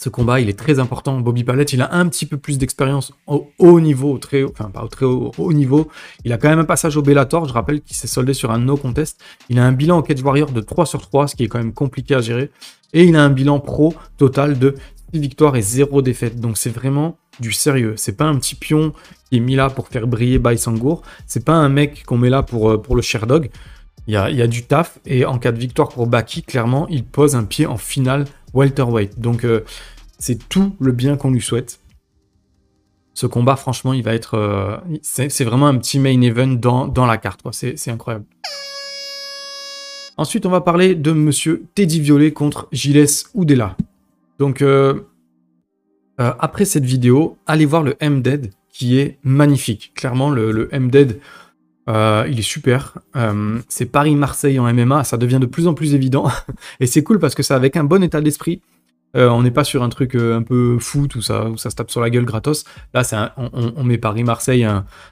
Ce 0.01 0.09
combat, 0.09 0.39
il 0.39 0.49
est 0.49 0.57
très 0.57 0.79
important. 0.79 1.19
Bobby 1.19 1.43
Palette, 1.43 1.73
il 1.73 1.83
a 1.83 1.93
un 1.93 2.07
petit 2.07 2.25
peu 2.25 2.37
plus 2.37 2.57
d'expérience 2.57 3.13
au 3.27 3.51
haut 3.59 3.81
niveau, 3.81 4.13
au 4.13 4.19
très 4.19 4.45
haut, 4.45 5.53
niveau. 5.53 5.89
Il 6.25 6.33
a 6.33 6.39
quand 6.39 6.49
même 6.49 6.61
un 6.61 6.65
passage 6.65 6.97
au 6.97 7.03
Bellator. 7.03 7.49
Je 7.49 7.53
rappelle 7.53 7.81
qu'il 7.81 7.97
s'est 7.97 8.07
soldé 8.07 8.33
sur 8.33 8.53
un 8.53 8.61
no 8.61 8.77
contest. 8.77 9.21
Il 9.49 9.59
a 9.59 9.65
un 9.65 9.73
bilan 9.73 9.99
au 9.99 10.03
Cage 10.03 10.23
Warrior 10.23 10.53
de 10.53 10.61
3 10.61 10.87
sur 10.87 11.01
3, 11.01 11.27
ce 11.27 11.35
qui 11.35 11.43
est 11.43 11.49
quand 11.49 11.59
même 11.59 11.73
compliqué 11.73 12.15
à 12.15 12.21
gérer. 12.21 12.53
Et 12.93 13.03
il 13.03 13.17
a 13.17 13.25
un 13.25 13.31
bilan 13.31 13.59
pro 13.59 13.93
total 14.19 14.57
de 14.61 14.77
6 15.13 15.19
victoires 15.19 15.57
et 15.57 15.63
0 15.63 16.01
défaites. 16.01 16.39
Donc 16.39 16.59
c'est 16.59 16.71
vraiment 16.71 17.19
du 17.41 17.51
sérieux. 17.51 17.95
C'est 17.97 18.17
pas 18.17 18.27
un 18.27 18.37
petit 18.37 18.55
pion 18.55 18.93
qui 19.29 19.39
est 19.39 19.41
mis 19.41 19.57
là 19.57 19.69
pour 19.69 19.89
faire 19.89 20.07
briller 20.07 20.39
Baisangour. 20.39 21.03
C'est 21.27 21.45
pas 21.45 21.55
un 21.55 21.69
mec 21.69 22.05
qu'on 22.07 22.19
met 22.19 22.31
là 22.31 22.45
pour, 22.45 22.71
euh, 22.71 22.81
pour 22.81 22.95
le 22.95 23.03
Sherdog. 23.03 23.51
Il 24.07 24.15
y 24.15 24.17
a, 24.17 24.31
il 24.31 24.37
y 24.37 24.43
a 24.43 24.47
du 24.47 24.63
taf. 24.63 25.01
Et 25.07 25.25
en 25.25 25.41
cas 25.41 25.51
de 25.51 25.59
victoire 25.59 25.89
pour 25.89 26.07
Baki, 26.07 26.45
clairement, 26.45 26.87
il 26.87 27.05
pose 27.05 27.35
un 27.35 27.43
pied 27.43 27.67
en 27.67 27.77
finale 27.77 28.27
welterweight. 28.59 29.21
Donc 29.21 29.45
euh, 29.45 29.61
c'est 30.19 30.49
tout 30.49 30.75
le 30.81 30.93
bien 30.93 31.17
qu'on 31.17 31.31
lui 31.31 31.41
souhaite. 31.41 31.81
Ce 33.15 33.27
combat, 33.27 33.57
franchement, 33.57 33.93
il 33.93 34.03
va 34.03 34.15
être. 34.15 34.35
Euh, 34.35 34.77
c'est 35.03 35.45
vraiment 35.45 35.67
un 35.67 35.77
petit 35.77 35.99
main 35.99 36.21
event 36.21 36.47
dans, 36.47 37.07
la 37.07 37.19
carte. 37.19 37.45
C'est 37.53 37.91
incroyable. 37.91 38.25
Ensuite, 40.17 40.47
on 40.47 40.51
va 40.51 40.61
parler 40.61 40.95
de 40.95 41.13
Monsieur 41.13 41.65
Teddy 41.75 42.01
Violet 42.01 42.33
contre 42.33 42.69
Gilles 42.71 43.07
Oudela. 43.35 43.77
Donc, 44.39 44.63
euh, 44.63 45.01
après 46.17 46.65
cette 46.65 46.85
vidéo, 46.85 47.39
allez 47.47 47.65
voir 47.65 47.83
le 47.83 47.97
M-Dead 47.99 48.53
qui 48.69 48.99
est 48.99 49.19
magnifique. 49.25 49.93
Clairement, 49.97 50.31
le, 50.31 50.53
le 50.53 50.69
M-Dead, 50.73 51.21
il 51.89 52.39
est 52.39 52.43
super. 52.43 52.99
c'est 53.69 53.87
Paris-Marseille 53.87 54.59
en 54.59 54.73
MMA, 54.73 55.05
ça 55.05 55.17
devient 55.17 55.39
de 55.41 55.47
plus 55.47 55.67
en 55.67 55.75
plus 55.75 55.95
évident. 55.95 56.31
Et 56.81 56.87
c'est 56.87 57.03
cool 57.03 57.19
parce 57.19 57.35
que 57.35 57.43
c'est 57.43 57.55
avec 57.55 57.77
un 57.77 57.85
bon 57.85 58.03
état 58.03 58.21
d'esprit. 58.21 58.61
Euh, 59.17 59.29
on 59.31 59.43
n'est 59.43 59.51
pas 59.51 59.65
sur 59.65 59.83
un 59.83 59.89
truc 59.89 60.15
euh, 60.15 60.37
un 60.37 60.43
peu 60.43 60.79
fou, 60.79 61.09
tout 61.09 61.23
ça, 61.23 61.49
où 61.49 61.57
ça 61.57 61.71
se 61.71 61.77
tape 61.77 61.91
sur 61.91 62.01
la 62.01 62.11
gueule 62.11 62.25
gratos. 62.25 62.65
Là, 62.93 63.05
c'est 63.05 63.17
on, 63.37 63.85
met 63.85 63.99
Paris-Marseille 63.99 64.65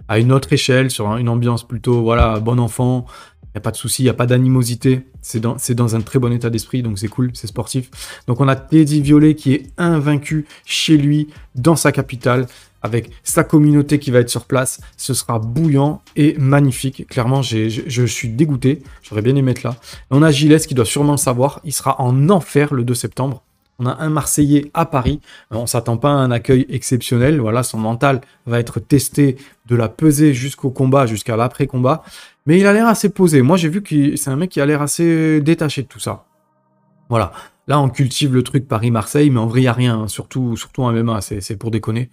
à 0.09 0.19
une 0.19 0.33
autre 0.33 0.53
échelle, 0.53 0.91
sur 0.91 1.17
une 1.17 1.29
ambiance 1.29 1.67
plutôt, 1.67 2.03
voilà, 2.03 2.39
bon 2.41 2.59
enfant. 2.59 3.07
Il 3.43 3.57
n'y 3.57 3.59
a 3.59 3.61
pas 3.63 3.71
de 3.71 3.77
souci, 3.77 4.03
il 4.03 4.07
n'y 4.07 4.11
a 4.11 4.15
pas 4.15 4.27
d'animosité. 4.27 5.07
C'est 5.23 5.41
dans, 5.41 5.57
dans, 5.71 5.97
un 5.97 6.01
très 6.03 6.19
bon 6.19 6.31
état 6.31 6.51
d'esprit, 6.51 6.83
donc 6.83 6.99
c'est 6.99 7.09
cool, 7.09 7.31
c'est 7.33 7.47
sportif. 7.47 7.91
Donc 8.27 8.41
on 8.41 8.49
a 8.49 8.57
Teddy 8.57 9.01
Violet 9.01 9.35
qui 9.35 9.55
est 9.55 9.73
invaincu 9.79 10.47
chez 10.67 10.99
lui, 10.99 11.29
dans 11.55 11.77
sa 11.77 11.91
capitale, 11.91 12.47
avec 12.87 13.11
sa 13.23 13.45
communauté 13.45 13.99
qui 13.99 14.11
va 14.11 14.21
être 14.21 14.31
sur 14.31 14.47
place. 14.47 14.81
Ce 14.97 15.13
sera 15.13 15.39
bouillant 15.39 16.01
et 16.17 16.35
magnifique. 16.39 17.07
Clairement, 17.09 17.43
je, 17.43 18.07
suis 18.07 18.29
dégoûté. 18.31 18.83
J'aurais 19.03 19.23
bien 19.23 19.37
aimé 19.37 19.51
être 19.51 19.63
là. 19.63 19.77
On 20.11 20.23
a 20.23 20.31
Gilles 20.31 20.59
qui 20.61 20.75
doit 20.75 20.87
sûrement 20.87 21.13
le 21.13 21.19
savoir. 21.19 21.61
Il 21.65 21.73
sera 21.73 22.01
en 22.01 22.31
enfer 22.31 22.73
le 22.73 22.85
2 22.85 22.95
septembre. 22.95 23.43
On 23.79 23.87
a 23.87 23.97
un 24.01 24.09
Marseillais 24.09 24.71
à 24.73 24.87
Paris. 24.87 25.21
On 25.51 25.63
ne 25.63 25.67
s'attend 25.67 25.99
pas 25.99 26.09
à 26.09 26.13
un 26.13 26.31
accueil 26.31 26.67
exceptionnel. 26.71 27.41
Voilà, 27.41 27.63
son 27.63 27.79
mental 27.79 28.23
va 28.47 28.59
être 28.59 28.81
testé 28.81 29.37
de 29.67 29.77
la 29.77 29.89
peser 29.89 30.33
jusqu'au 30.33 30.71
combat, 30.71 31.05
jusqu'à 31.07 31.37
l'après-combat. 31.37 32.03
Mais 32.47 32.59
il 32.59 32.67
a 32.67 32.73
l'air 32.73 32.87
assez 32.87 33.11
posé. 33.11 33.43
Moi, 33.43 33.59
j'ai 33.59 33.69
vu 33.69 33.83
que 33.83 34.17
c'est 34.17 34.31
un 34.31 34.37
mec 34.37 34.51
qui 34.51 34.61
a 34.61 34.67
l'air 34.67 34.81
assez 34.81 35.41
détaché 35.43 35.83
de 35.83 35.89
tout 35.89 36.01
ça. 36.01 36.25
Voilà. 37.11 37.33
Là, 37.69 37.81
on 37.81 37.89
cultive 37.89 38.33
le 38.33 38.43
truc 38.43 38.69
Paris-Marseille, 38.69 39.29
mais 39.31 39.41
en 39.41 39.47
vrai, 39.47 39.61
il 39.61 39.65
n'y 39.65 39.69
a 39.69 39.73
rien. 39.73 40.01
Hein. 40.01 40.09
Surtout, 40.09 40.57
surtout 40.57 40.83
en 40.83 40.93
MMA, 40.93 41.21
c'est 41.21 41.57
pour 41.57 41.71
déconner. 41.71 42.11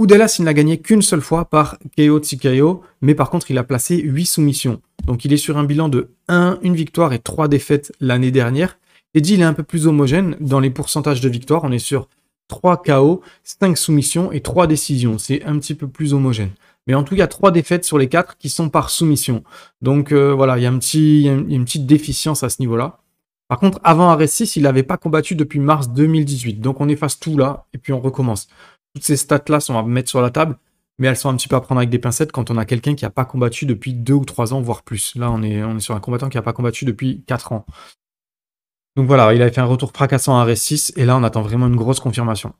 Oudelas, 0.00 0.36
il 0.38 0.46
n'a 0.46 0.54
gagné 0.54 0.78
qu'une 0.78 1.02
seule 1.02 1.20
fois 1.20 1.44
par 1.44 1.76
KO 1.94 2.20
Tsikayo, 2.20 2.80
mais 3.02 3.14
par 3.14 3.28
contre, 3.28 3.50
il 3.50 3.58
a 3.58 3.64
placé 3.64 3.98
8 3.98 4.24
soumissions. 4.24 4.80
Donc, 5.04 5.26
il 5.26 5.32
est 5.34 5.36
sur 5.36 5.58
un 5.58 5.64
bilan 5.64 5.90
de 5.90 6.08
1, 6.28 6.60
une 6.62 6.74
victoire 6.74 7.12
et 7.12 7.18
3 7.18 7.48
défaites 7.48 7.92
l'année 8.00 8.30
dernière. 8.30 8.78
Eddie, 9.12 9.34
il 9.34 9.42
est 9.42 9.44
un 9.44 9.52
peu 9.52 9.62
plus 9.62 9.86
homogène 9.86 10.38
dans 10.40 10.58
les 10.58 10.70
pourcentages 10.70 11.20
de 11.20 11.28
victoire. 11.28 11.64
On 11.64 11.70
est 11.70 11.78
sur 11.78 12.08
3 12.48 12.82
KO, 12.82 13.20
5 13.44 13.76
soumissions 13.76 14.32
et 14.32 14.40
3 14.40 14.66
décisions. 14.66 15.18
C'est 15.18 15.44
un 15.44 15.58
petit 15.58 15.74
peu 15.74 15.86
plus 15.86 16.14
homogène. 16.14 16.52
Mais 16.86 16.94
en 16.94 17.02
tout 17.02 17.14
cas, 17.14 17.26
3 17.26 17.50
défaites 17.50 17.84
sur 17.84 17.98
les 17.98 18.08
4 18.08 18.38
qui 18.38 18.48
sont 18.48 18.70
par 18.70 18.88
soumission. 18.88 19.44
Donc 19.82 20.14
voilà, 20.14 20.56
il 20.56 20.62
y, 20.62 20.66
a 20.66 20.70
une 20.70 21.64
petite 21.66 21.84
déficience 21.84 22.42
à 22.42 22.48
ce 22.48 22.56
niveau-là. 22.60 23.00
Par 23.48 23.58
contre, 23.58 23.80
avant 23.84 24.16
RS6, 24.16 24.52
il 24.56 24.62
n'avait 24.62 24.82
pas 24.82 24.96
combattu 24.96 25.34
depuis 25.34 25.58
mars 25.58 25.90
2018. 25.90 26.60
Donc 26.60 26.80
on 26.80 26.88
efface 26.88 27.18
tout 27.20 27.36
là 27.36 27.66
et 27.74 27.78
puis 27.78 27.92
on 27.92 28.00
recommence. 28.00 28.48
Toutes 28.94 29.04
ces 29.04 29.16
stats-là 29.16 29.60
sont 29.60 29.78
à 29.78 29.82
mettre 29.82 30.08
sur 30.08 30.20
la 30.20 30.30
table, 30.30 30.58
mais 30.98 31.06
elles 31.08 31.16
sont 31.16 31.28
un 31.28 31.36
petit 31.36 31.48
peu 31.48 31.56
à 31.56 31.60
prendre 31.60 31.78
avec 31.78 31.90
des 31.90 31.98
pincettes 31.98 32.32
quand 32.32 32.50
on 32.50 32.56
a 32.56 32.64
quelqu'un 32.64 32.94
qui 32.94 33.04
n'a 33.04 33.10
pas 33.10 33.24
combattu 33.24 33.66
depuis 33.66 33.94
2 33.94 34.12
ou 34.12 34.24
3 34.24 34.52
ans, 34.52 34.60
voire 34.60 34.82
plus. 34.82 35.14
Là, 35.16 35.30
on 35.30 35.42
est, 35.42 35.80
sur 35.80 35.94
un 35.94 36.00
combattant 36.00 36.28
qui 36.28 36.36
n'a 36.36 36.42
pas 36.42 36.52
combattu 36.52 36.84
depuis 36.84 37.22
4 37.26 37.52
ans. 37.52 37.66
Donc 38.96 39.06
voilà, 39.06 39.32
il 39.32 39.40
avait 39.40 39.52
fait 39.52 39.60
un 39.60 39.66
retour 39.66 39.92
fracassant 39.92 40.38
à 40.38 40.44
RS6 40.44 40.92
et 40.96 41.04
là 41.04 41.16
on 41.16 41.22
attend 41.22 41.42
vraiment 41.42 41.68
une 41.68 41.76
grosse 41.76 42.00
confirmation. 42.00 42.54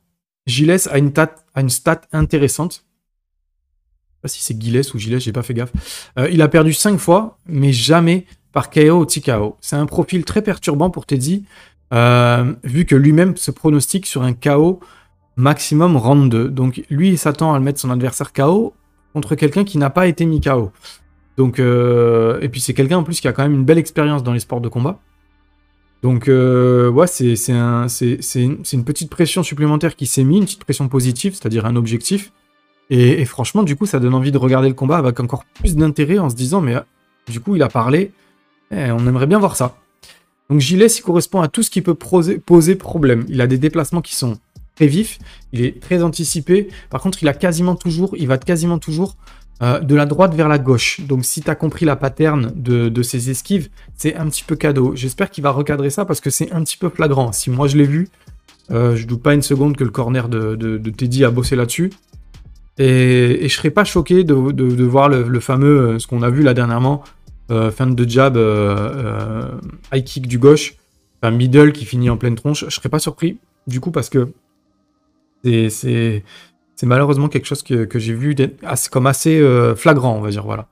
Gilles 0.47 0.71
a 0.89 0.97
une, 0.97 1.69
stat 1.69 2.01
intéressante. 2.13 2.73
sais 2.73 4.19
pas 4.21 4.27
si 4.27 4.41
c'est 4.41 4.59
Gilles 4.59 4.81
ou 4.93 4.97
Gilles, 4.97 5.19
j'ai 5.19 5.33
pas 5.33 5.43
fait 5.43 5.53
gaffe. 5.53 5.71
Euh, 6.17 6.29
il 6.31 6.41
a 6.41 6.47
perdu 6.47 6.73
5 6.73 6.97
fois, 6.97 7.37
mais 7.45 7.73
jamais 7.73 8.25
par 8.53 8.69
KO 8.69 9.01
ou 9.01 9.05
TKO. 9.05 9.57
C'est 9.61 9.75
un 9.75 9.85
profil 9.85 10.25
très 10.25 10.41
perturbant 10.41 10.89
pour 10.89 11.05
Teddy, 11.05 11.45
euh, 11.93 12.53
vu 12.63 12.85
que 12.85 12.95
lui-même 12.95 13.35
se 13.37 13.51
pronostique 13.51 14.05
sur 14.05 14.23
un 14.23 14.33
KO 14.33 14.79
maximum 15.41 15.97
round 15.97 16.31
2. 16.31 16.49
Donc 16.49 16.81
lui, 16.89 17.09
il 17.09 17.17
s'attend 17.17 17.53
à 17.53 17.59
mettre 17.59 17.79
son 17.79 17.89
adversaire 17.89 18.31
KO 18.31 18.73
contre 19.13 19.35
quelqu'un 19.35 19.63
qui 19.63 19.77
n'a 19.77 19.89
pas 19.89 20.07
été 20.07 20.25
mis 20.25 20.39
KO. 20.39 20.71
Donc, 21.37 21.59
euh, 21.59 22.39
et 22.41 22.49
puis 22.49 22.61
c'est 22.61 22.73
quelqu'un 22.73 22.97
en 22.97 23.03
plus 23.03 23.19
qui 23.19 23.27
a 23.27 23.33
quand 23.33 23.43
même 23.43 23.53
une 23.53 23.65
belle 23.65 23.77
expérience 23.77 24.23
dans 24.23 24.33
les 24.33 24.39
sports 24.39 24.61
de 24.61 24.69
combat. 24.69 24.99
Donc, 26.03 26.27
euh, 26.27 26.89
ouais, 26.89 27.07
c'est 27.07 27.35
un, 27.51 27.87
une, 27.87 28.83
petite 28.83 29.09
pression 29.09 29.43
supplémentaire 29.43 29.95
qui 29.95 30.07
s'est 30.07 30.23
mise, 30.23 30.39
une 30.39 30.45
petite 30.45 30.63
pression 30.63 30.87
positive, 30.87 31.33
c'est-à-dire 31.33 31.65
un 31.65 31.75
objectif. 31.75 32.31
Et, 32.89 33.23
franchement, 33.25 33.63
du 33.63 33.75
coup, 33.75 33.85
ça 33.85 33.99
donne 33.99 34.13
envie 34.13 34.31
de 34.31 34.37
regarder 34.37 34.67
le 34.67 34.73
combat 34.73 34.97
avec 34.97 35.19
encore 35.19 35.45
plus 35.45 35.75
d'intérêt 35.75 36.17
en 36.17 36.29
se 36.29 36.35
disant, 36.35 36.59
mais 36.59 36.75
du 37.29 37.39
coup, 37.39 37.55
il 37.55 37.63
a 37.63 37.69
parlé, 37.69 38.11
eh, 38.71 38.91
on 38.91 39.07
aimerait 39.07 39.27
bien 39.27 39.39
voir 39.39 39.55
ça. 39.55 39.77
Donc, 40.49 40.59
Gilles, 40.59 40.85
il 40.85 41.01
correspond 41.01 41.41
à 41.41 41.47
tout 41.47 41.63
ce 41.63 41.69
qui 41.69 41.81
peut 41.81 41.93
poser 41.93 42.75
problème. 42.75 43.23
Il 43.29 43.39
a 43.39 43.47
des 43.47 43.59
déplacements 43.59 44.01
qui 44.01 44.15
sont 44.15 44.37
vifs, 44.87 45.19
il 45.53 45.63
est 45.63 45.79
très 45.79 46.03
anticipé. 46.03 46.69
Par 46.89 47.01
contre, 47.01 47.21
il 47.21 47.27
a 47.27 47.33
quasiment 47.33 47.75
toujours, 47.75 48.15
il 48.17 48.27
va 48.27 48.37
quasiment 48.37 48.79
toujours 48.79 49.15
euh, 49.61 49.79
de 49.79 49.93
la 49.93 50.07
droite 50.07 50.33
vers 50.33 50.47
la 50.47 50.57
gauche. 50.57 51.01
Donc 51.01 51.23
si 51.23 51.41
tu 51.41 51.49
as 51.49 51.55
compris 51.55 51.85
la 51.85 51.95
pattern 51.95 52.51
de, 52.55 52.89
de 52.89 53.03
ses 53.03 53.29
esquives, 53.29 53.69
c'est 53.95 54.15
un 54.15 54.27
petit 54.27 54.43
peu 54.43 54.55
cadeau. 54.55 54.93
J'espère 54.95 55.29
qu'il 55.29 55.43
va 55.43 55.51
recadrer 55.51 55.91
ça 55.91 56.03
parce 56.03 56.19
que 56.19 56.31
c'est 56.31 56.51
un 56.51 56.63
petit 56.63 56.77
peu 56.77 56.89
flagrant. 56.89 57.31
Si 57.31 57.51
moi 57.51 57.67
je 57.67 57.77
l'ai 57.77 57.85
vu, 57.85 58.09
euh, 58.71 58.95
je 58.95 59.05
doute 59.05 59.21
pas 59.21 59.35
une 59.35 59.43
seconde 59.43 59.77
que 59.77 59.83
le 59.83 59.91
corner 59.91 60.29
de, 60.29 60.77
Teddy 60.89 61.23
a 61.25 61.29
bossé 61.29 61.55
là-dessus. 61.55 61.91
Et, 62.79 63.45
et, 63.45 63.49
je 63.49 63.55
serais 63.55 63.69
pas 63.69 63.83
choqué 63.83 64.23
de, 64.23 64.33
voir 64.83 65.09
le, 65.09 65.39
fameux, 65.39 65.79
euh, 65.79 65.99
ce 65.99 66.07
qu'on 66.07 66.23
a 66.23 66.31
vu 66.31 66.41
là 66.41 66.55
dernièrement, 66.55 67.03
fin 67.49 67.85
de 67.85 68.09
jab, 68.09 68.37
high 69.93 70.03
kick 70.03 70.25
du 70.25 70.39
gauche, 70.39 70.75
un 71.21 71.31
middle 71.31 71.71
qui 71.71 71.85
finit 71.85 72.09
en 72.09 72.17
pleine 72.17 72.35
tronche. 72.35 72.65
Je 72.67 72.73
serais 72.73 72.89
pas 72.89 72.99
surpris 72.99 73.37
du 73.67 73.79
coup 73.79 73.91
parce 73.91 74.09
que 74.09 74.29
c'est 75.43 76.23
malheureusement 76.87 77.27
quelque 77.27 77.45
chose 77.45 77.63
que, 77.63 77.87
j'ai 77.99 78.13
vu 78.13 78.35
comme 78.89 79.07
assez 79.07 79.39
euh, 79.39 79.75
flagrant, 79.75 80.15
on 80.17 80.21
va 80.21 80.29
dire, 80.29 80.43
voilà. 80.43 80.67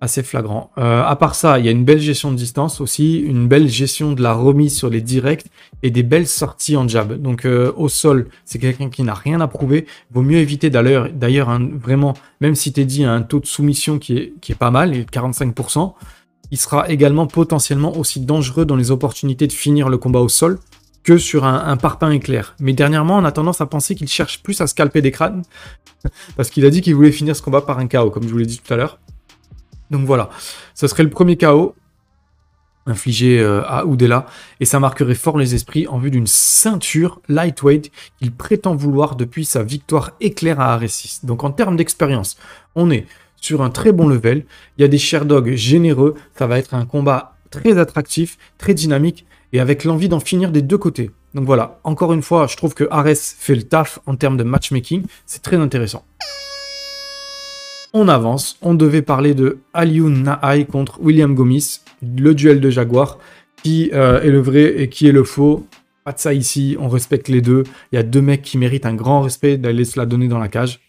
Assez 0.00 0.24
flagrant. 0.24 0.72
Euh, 0.78 1.02
à 1.04 1.14
part 1.14 1.36
ça, 1.36 1.60
il 1.60 1.64
y 1.64 1.68
a 1.68 1.70
une 1.70 1.84
belle 1.84 2.00
gestion 2.00 2.32
de 2.32 2.36
distance 2.36 2.80
aussi, 2.80 3.20
une 3.20 3.46
belle 3.46 3.68
gestion 3.68 4.12
de 4.12 4.22
la 4.22 4.32
remise 4.32 4.76
sur 4.76 4.90
les 4.90 5.00
directs 5.00 5.44
et 5.84 5.92
des 5.92 6.02
belles 6.02 6.26
sorties 6.26 6.76
en 6.76 6.88
jab. 6.88 7.20
Donc 7.20 7.44
euh, 7.44 7.72
au 7.76 7.88
sol, 7.88 8.28
c'est 8.44 8.58
quelqu'un 8.58 8.90
qui 8.90 9.04
n'a 9.04 9.14
rien 9.14 9.40
à 9.40 9.46
prouver. 9.46 9.86
Vaut 10.10 10.22
mieux 10.22 10.38
éviter 10.38 10.70
d'ailleurs, 10.70 11.08
d'ailleurs 11.12 11.56
vraiment, 11.60 12.14
même 12.40 12.56
si 12.56 12.72
Teddy 12.72 13.04
a 13.04 13.12
un 13.12 13.22
taux 13.22 13.38
de 13.38 13.46
soumission 13.46 14.00
qui 14.00 14.16
est, 14.16 14.32
qui 14.40 14.50
est 14.50 14.56
pas 14.56 14.72
mal, 14.72 14.92
il 14.92 15.02
est 15.02 15.04
de 15.04 15.10
45%, 15.10 15.92
il 16.50 16.58
sera 16.58 16.88
également 16.90 17.26
potentiellement 17.28 17.96
aussi 17.96 18.20
dangereux 18.20 18.64
dans 18.64 18.76
les 18.76 18.90
opportunités 18.90 19.46
de 19.46 19.52
finir 19.52 19.88
le 19.88 19.98
combat 19.98 20.20
au 20.20 20.28
sol 20.28 20.58
que 21.04 21.18
sur 21.18 21.44
un, 21.44 21.76
parpaing 21.76 22.10
éclair. 22.10 22.54
Mais 22.60 22.72
dernièrement, 22.72 23.18
on 23.18 23.24
a 23.24 23.32
tendance 23.32 23.60
à 23.60 23.66
penser 23.66 23.94
qu'il 23.94 24.08
cherche 24.08 24.42
plus 24.42 24.60
à 24.60 24.66
scalper 24.66 25.02
des 25.02 25.10
crânes, 25.10 25.42
parce 26.36 26.50
qu'il 26.50 26.64
a 26.64 26.70
dit 26.70 26.80
qu'il 26.80 26.94
voulait 26.94 27.12
finir 27.12 27.34
ce 27.34 27.42
combat 27.42 27.62
par 27.62 27.78
un 27.78 27.88
KO, 27.88 28.10
comme 28.10 28.24
je 28.24 28.28
vous 28.28 28.38
l'ai 28.38 28.46
dit 28.46 28.60
tout 28.64 28.72
à 28.72 28.76
l'heure. 28.76 28.98
Donc 29.90 30.06
voilà, 30.06 30.30
ce 30.74 30.86
serait 30.86 31.02
le 31.02 31.10
premier 31.10 31.36
KO 31.36 31.74
infligé 32.86 33.38
euh, 33.38 33.62
à 33.66 33.86
Oudela, 33.86 34.26
et 34.58 34.64
ça 34.64 34.80
marquerait 34.80 35.14
fort 35.14 35.38
les 35.38 35.54
esprits 35.54 35.86
en 35.86 35.98
vue 35.98 36.10
d'une 36.10 36.26
ceinture 36.26 37.20
lightweight 37.28 37.92
qu'il 38.18 38.32
prétend 38.32 38.74
vouloir 38.74 39.14
depuis 39.14 39.44
sa 39.44 39.62
victoire 39.62 40.12
éclair 40.20 40.58
à 40.60 40.72
Arecis. 40.74 41.20
Donc 41.22 41.44
en 41.44 41.52
termes 41.52 41.76
d'expérience, 41.76 42.36
on 42.74 42.90
est 42.90 43.06
sur 43.36 43.62
un 43.62 43.70
très 43.70 43.92
bon 43.92 44.08
level, 44.08 44.44
il 44.78 44.82
y 44.82 44.84
a 44.84 44.88
des 44.88 44.98
Sherdogs 44.98 45.54
généreux, 45.54 46.14
ça 46.36 46.46
va 46.46 46.58
être 46.58 46.74
un 46.74 46.86
combat 46.86 47.36
très 47.50 47.78
attractif, 47.78 48.38
très 48.58 48.74
dynamique, 48.74 49.26
et 49.52 49.60
avec 49.60 49.84
l'envie 49.84 50.08
d'en 50.08 50.20
finir 50.20 50.50
des 50.50 50.62
deux 50.62 50.78
côtés. 50.78 51.10
Donc 51.34 51.44
voilà, 51.44 51.80
encore 51.84 52.12
une 52.12 52.22
fois, 52.22 52.46
je 52.46 52.56
trouve 52.56 52.74
que 52.74 52.84
Ares 52.90 53.16
fait 53.16 53.54
le 53.54 53.62
taf 53.62 53.98
en 54.06 54.16
termes 54.16 54.36
de 54.36 54.44
matchmaking, 54.44 55.04
c'est 55.26 55.42
très 55.42 55.56
intéressant. 55.56 56.04
On 57.94 58.08
avance, 58.08 58.56
on 58.62 58.74
devait 58.74 59.02
parler 59.02 59.34
de 59.34 59.58
Alioun 59.74 60.22
Nahai 60.22 60.64
contre 60.64 60.98
William 61.02 61.34
Gomis, 61.34 61.80
le 62.02 62.34
duel 62.34 62.60
de 62.60 62.70
Jaguar, 62.70 63.18
qui 63.62 63.90
euh, 63.92 64.22
est 64.22 64.30
le 64.30 64.40
vrai 64.40 64.80
et 64.80 64.88
qui 64.88 65.06
est 65.06 65.12
le 65.12 65.24
faux. 65.24 65.66
Pas 66.04 66.12
de 66.12 66.18
ça 66.18 66.32
ici, 66.32 66.76
on 66.80 66.88
respecte 66.88 67.28
les 67.28 67.42
deux. 67.42 67.64
Il 67.92 67.96
y 67.96 67.98
a 67.98 68.02
deux 68.02 68.22
mecs 68.22 68.42
qui 68.42 68.56
méritent 68.56 68.86
un 68.86 68.94
grand 68.94 69.20
respect 69.20 69.58
d'aller 69.58 69.84
se 69.84 69.98
la 69.98 70.06
donner 70.06 70.28
dans 70.28 70.38
la 70.38 70.48
cage. 70.48 70.80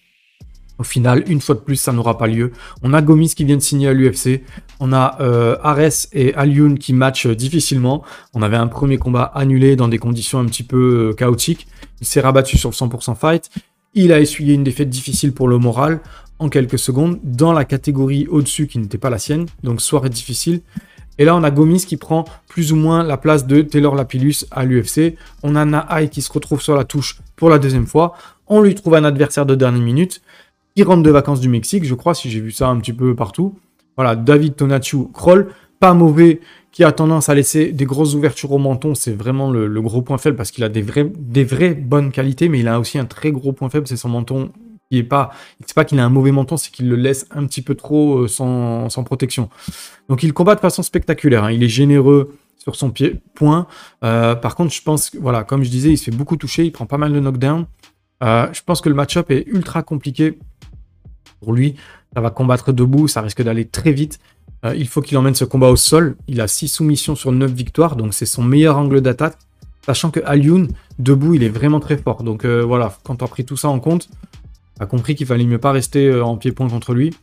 Au 0.80 0.84
final, 0.84 1.24
une 1.28 1.40
fois 1.40 1.56
de 1.56 1.60
plus, 1.60 1.76
ça 1.76 1.94
n'aura 1.94 2.18
pas 2.18 2.28
lieu. 2.28 2.52
On 2.82 2.94
a 2.94 3.02
Gomis 3.02 3.34
qui 3.36 3.46
vient 3.46 3.58
de 3.58 3.62
signer 3.62 3.88
à 3.88 3.94
l'UFC. 3.94 4.42
On 4.80 4.92
a 4.92 5.18
euh, 5.22 5.56
Ares 5.64 6.08
et 6.14 6.34
Alioun 6.34 6.80
qui 6.80 6.94
matchent 6.94 7.28
difficilement. 7.28 8.04
On 8.34 8.42
avait 8.42 8.58
un 8.58 8.68
premier 8.68 8.98
combat 8.98 9.24
annulé 9.36 9.76
dans 9.76 9.88
des 9.88 10.00
conditions 10.00 10.40
un 10.40 10.46
petit 10.46 10.64
peu 10.64 11.10
euh, 11.12 11.14
chaotiques. 11.14 11.68
Il 12.02 12.08
s'est 12.08 12.22
rabattu 12.22 12.58
sur 12.58 12.70
le 12.70 12.76
100% 12.76 13.16
fight. 13.16 13.50
Il 13.94 14.12
a 14.12 14.20
essuyé 14.20 14.56
une 14.56 14.64
défaite 14.64 14.90
difficile 14.90 15.34
pour 15.34 15.48
le 15.48 15.60
moral 15.60 16.00
en 16.40 16.50
quelques 16.50 16.80
secondes 16.80 17.20
dans 17.24 17.54
la 17.54 17.66
catégorie 17.66 18.26
au-dessus 18.28 18.68
qui 18.68 18.80
n'était 18.80 18.98
pas 18.98 19.12
la 19.12 19.20
sienne. 19.20 19.46
Donc 19.62 19.80
soirée 19.80 20.10
difficile. 20.10 20.62
Et 21.20 21.26
là, 21.26 21.36
on 21.36 21.44
a 21.44 21.52
Gomis 21.52 21.86
qui 21.86 21.98
prend 21.98 22.26
plus 22.48 22.74
ou 22.74 22.76
moins 22.76 23.04
la 23.04 23.18
place 23.18 23.46
de 23.46 23.62
Taylor 23.62 23.94
Lapillus 23.94 24.46
à 24.50 24.66
l'UFC. 24.66 25.16
On 25.44 25.56
a 25.56 25.64
Nahai 25.64 26.10
qui 26.10 26.24
se 26.24 26.34
retrouve 26.34 26.62
sur 26.62 26.76
la 26.76 26.84
touche 26.86 27.20
pour 27.36 27.50
la 27.50 27.60
deuxième 27.60 27.86
fois. 27.86 28.16
On 28.48 28.62
lui 28.62 28.74
trouve 28.74 28.96
un 28.96 29.04
adversaire 29.04 29.46
de 29.46 29.56
dernière 29.56 29.82
minute 29.82 30.22
qui 30.76 30.84
rentre 30.84 31.04
de 31.04 31.12
vacances 31.12 31.40
du 31.40 31.50
Mexique, 31.50 31.86
je 31.86 31.94
crois, 31.94 32.14
si 32.14 32.30
j'ai 32.30 32.40
vu 32.40 32.52
ça 32.52 32.68
un 32.68 32.78
petit 32.80 32.94
peu 32.94 33.16
partout. 33.16 33.56
Voilà, 33.96 34.16
David 34.16 34.56
Tonatiuh 34.56 35.08
Kroll, 35.14 35.50
pas 35.80 35.94
mauvais, 35.94 36.40
qui 36.72 36.84
a 36.84 36.92
tendance 36.92 37.30
à 37.30 37.36
laisser 37.36 37.72
des 37.72 37.86
grosses 37.86 38.16
ouvertures 38.16 38.52
au 38.52 38.58
menton, 38.58 38.96
c'est 38.96 39.14
vraiment 39.14 39.52
le, 39.52 39.82
gros 39.82 40.02
point 40.02 40.18
faible 40.18 40.36
parce 40.36 40.50
qu'il 40.50 40.64
a 40.64 40.70
des, 40.70 40.82
vrais, 40.82 41.10
des 41.16 41.44
vraies 41.44 41.76
bonnes 41.76 42.12
qualités, 42.12 42.50
mais 42.50 42.60
il 42.60 42.68
a 42.68 42.80
aussi 42.80 42.98
un 42.98 43.06
très 43.06 43.32
gros 43.32 43.54
point 43.54 43.70
faible, 43.70 43.88
c'est 43.88 43.98
son 43.98 44.10
menton 44.10 44.52
qui 44.90 44.98
est 44.98 45.04
pas, 45.04 45.30
c'est 45.66 45.76
pas 45.76 45.86
qu'il 45.86 46.00
a 46.00 46.06
un 46.06 46.10
mauvais 46.10 46.32
menton, 46.32 46.58
c'est 46.58 46.72
qu'il 46.72 46.90
le 46.90 46.96
laisse 46.96 47.28
un 47.32 47.46
petit 47.46 47.62
peu 47.62 47.76
trop 47.76 48.24
euh, 48.24 48.28
sans, 48.28 49.04
protection. 49.06 49.50
Donc 50.10 50.24
il 50.24 50.34
combat 50.34 50.56
de 50.56 50.60
façon 50.60 50.82
spectaculaire, 50.82 51.44
hein. 51.44 51.52
il 51.52 51.64
est 51.64 51.68
généreux 51.68 52.36
sur 52.58 52.76
son 52.76 52.90
pied, 52.90 53.20
point. 53.36 53.68
Euh, 54.04 54.34
par 54.34 54.56
contre, 54.56 54.74
je 54.74 54.82
pense, 54.82 55.12
voilà, 55.16 55.44
comme 55.44 55.64
je 55.64 55.70
disais, 55.70 55.92
il 55.92 55.98
se 55.98 56.06
fait 56.06 56.16
beaucoup 56.16 56.38
toucher, 56.38 56.64
il 56.64 56.72
prend 56.72 56.88
pas 56.88 56.98
mal 56.98 57.14
de 57.14 57.20
knockdown. 57.20 57.66
Euh, 58.24 58.48
je 58.54 58.62
pense 58.66 58.82
que 58.82 58.90
le 58.90 58.96
match-up 58.96 59.30
est 59.32 59.46
ultra 59.48 59.84
compliqué 59.84 60.40
pour 61.44 61.54
lui. 61.54 61.76
Ça 62.16 62.22
va 62.22 62.30
combattre 62.30 62.72
debout, 62.72 63.08
ça 63.08 63.22
risque 63.22 63.42
d'aller 63.42 63.66
très 63.66 63.92
vite. 63.92 64.20
Euh, 64.66 64.76
il 64.76 64.88
faut 64.88 65.02
qu'il 65.02 65.18
emmène 65.18 65.36
ce 65.36 65.46
combat 65.46 65.70
au 65.70 65.76
sol. 65.76 66.16
Il 66.28 66.42
a 66.42 66.48
6 66.48 66.68
soumissions 66.68 67.16
sur 67.16 67.32
9 67.32 67.52
victoires, 67.52 67.96
donc 67.96 68.14
c'est 68.14 68.26
son 68.26 68.44
meilleur 68.44 68.78
angle 68.78 69.02
d'attaque. 69.02 69.38
Sachant 69.86 70.12
que 70.12 70.22
Alioun, 70.26 70.70
debout, 71.00 71.34
il 71.34 71.44
est 71.44 71.50
vraiment 71.50 71.80
très 71.80 71.98
fort. 71.98 72.24
Donc 72.24 72.46
euh, 72.46 72.64
voilà, 72.64 72.96
quand 73.04 73.22
on 73.22 73.26
a 73.26 73.28
pris 73.28 73.44
tout 73.44 73.58
ça 73.58 73.68
en 73.68 73.80
compte, 73.80 74.10
a 74.80 74.86
compris 74.86 75.16
qu'il 75.16 75.28
fallait 75.28 75.46
mieux 75.46 75.58
pas 75.58 75.72
rester 75.72 76.08
euh, 76.08 76.24
en 76.24 76.38
pied-point 76.38 76.70
contre 76.70 76.94
lui. 76.94 77.14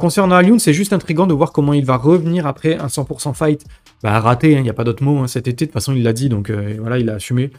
concernant 0.00 0.34
Alioun, 0.34 0.58
c'est 0.58 0.72
juste 0.72 0.92
intriguant 0.92 1.26
de 1.26 1.34
voir 1.34 1.52
comment 1.52 1.74
il 1.74 1.84
va 1.84 1.96
revenir 1.96 2.46
après 2.46 2.76
un 2.76 2.86
100% 2.86 3.34
fight. 3.34 3.64
Bah, 4.02 4.18
raté, 4.20 4.52
il 4.52 4.58
hein, 4.58 4.62
n'y 4.62 4.70
a 4.70 4.74
pas 4.74 4.84
d'autre 4.84 5.04
mot 5.04 5.18
hein, 5.18 5.28
cet 5.28 5.46
été. 5.46 5.66
De 5.66 5.70
toute 5.70 5.74
façon, 5.74 5.94
il 5.94 6.02
l'a 6.02 6.12
dit, 6.12 6.28
donc 6.28 6.50
voilà, 6.50 6.98
il 6.98 7.08
a 7.08 7.14
assumé. 7.14 7.50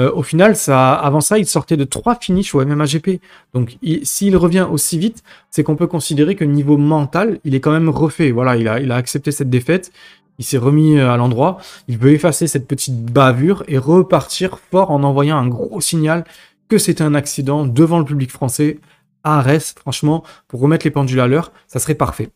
Euh, 0.00 0.10
au 0.12 0.22
final, 0.22 0.56
avant 0.68 1.20
ça, 1.20 1.38
il 1.38 1.46
sortait 1.46 1.76
de 1.76 1.84
trois 1.84 2.14
finishes 2.14 2.54
au 2.54 2.64
MMAGP. 2.64 3.20
Donc, 3.52 3.76
s'il 4.02 4.36
revient 4.36 4.66
aussi 4.70 4.98
vite, 4.98 5.22
c'est 5.50 5.62
qu'on 5.62 5.76
peut 5.76 5.86
considérer 5.86 6.36
que 6.36 6.44
niveau 6.44 6.78
mental, 6.78 7.38
il 7.44 7.54
est 7.54 7.60
quand 7.60 7.72
même 7.72 7.90
refait. 7.90 8.30
Voilà, 8.30 8.56
il 8.56 8.68
a, 8.68 8.96
accepté 8.96 9.30
cette 9.30 9.50
défaite. 9.50 9.92
Il 10.38 10.44
s'est 10.44 10.58
remis 10.58 10.98
euh, 10.98 11.10
à 11.10 11.18
l'endroit. 11.18 11.58
Il 11.86 11.98
peut 11.98 12.12
effacer 12.12 12.46
cette 12.46 12.66
petite 12.66 13.04
bavure 13.04 13.62
et 13.68 13.76
repartir 13.76 14.58
fort 14.58 14.90
en 14.90 15.02
envoyant 15.02 15.36
un 15.36 15.48
gros 15.48 15.82
signal 15.82 16.24
que 16.68 16.78
c'était 16.78 17.04
un 17.04 17.14
accident 17.14 17.66
devant 17.66 17.98
le 17.98 18.04
public 18.06 18.30
français. 18.30 18.78
Arès, 19.22 19.74
franchement, 19.78 20.24
pour 20.48 20.60
remettre 20.60 20.86
les 20.86 20.90
pendules 20.90 21.20
à 21.20 21.26
l'heure, 21.26 21.52
ça 21.66 21.78
serait 21.78 21.94
parfait. 21.94 22.30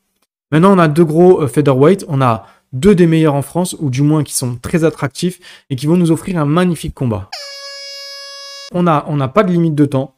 Maintenant, 0.52 0.74
on 0.74 0.78
a 0.78 0.88
deux 0.88 1.04
gros 1.04 1.40
euh, 1.40 1.46
featherweight. 1.46 2.04
On 2.08 2.20
a 2.20 2.46
deux 2.74 2.94
des 2.94 3.06
meilleurs 3.06 3.34
en 3.34 3.42
France, 3.42 3.74
ou 3.80 3.88
du 3.88 4.02
moins 4.02 4.22
qui 4.22 4.34
sont 4.34 4.56
très 4.56 4.84
attractifs 4.84 5.40
et 5.70 5.76
qui 5.76 5.86
vont 5.86 5.96
nous 5.96 6.10
offrir 6.10 6.38
un 6.38 6.44
magnifique 6.44 6.94
combat 6.94 7.30
on 8.74 8.82
n'a 8.82 9.28
pas 9.28 9.44
de 9.44 9.52
limite 9.52 9.74
de 9.74 9.86
temps. 9.86 10.16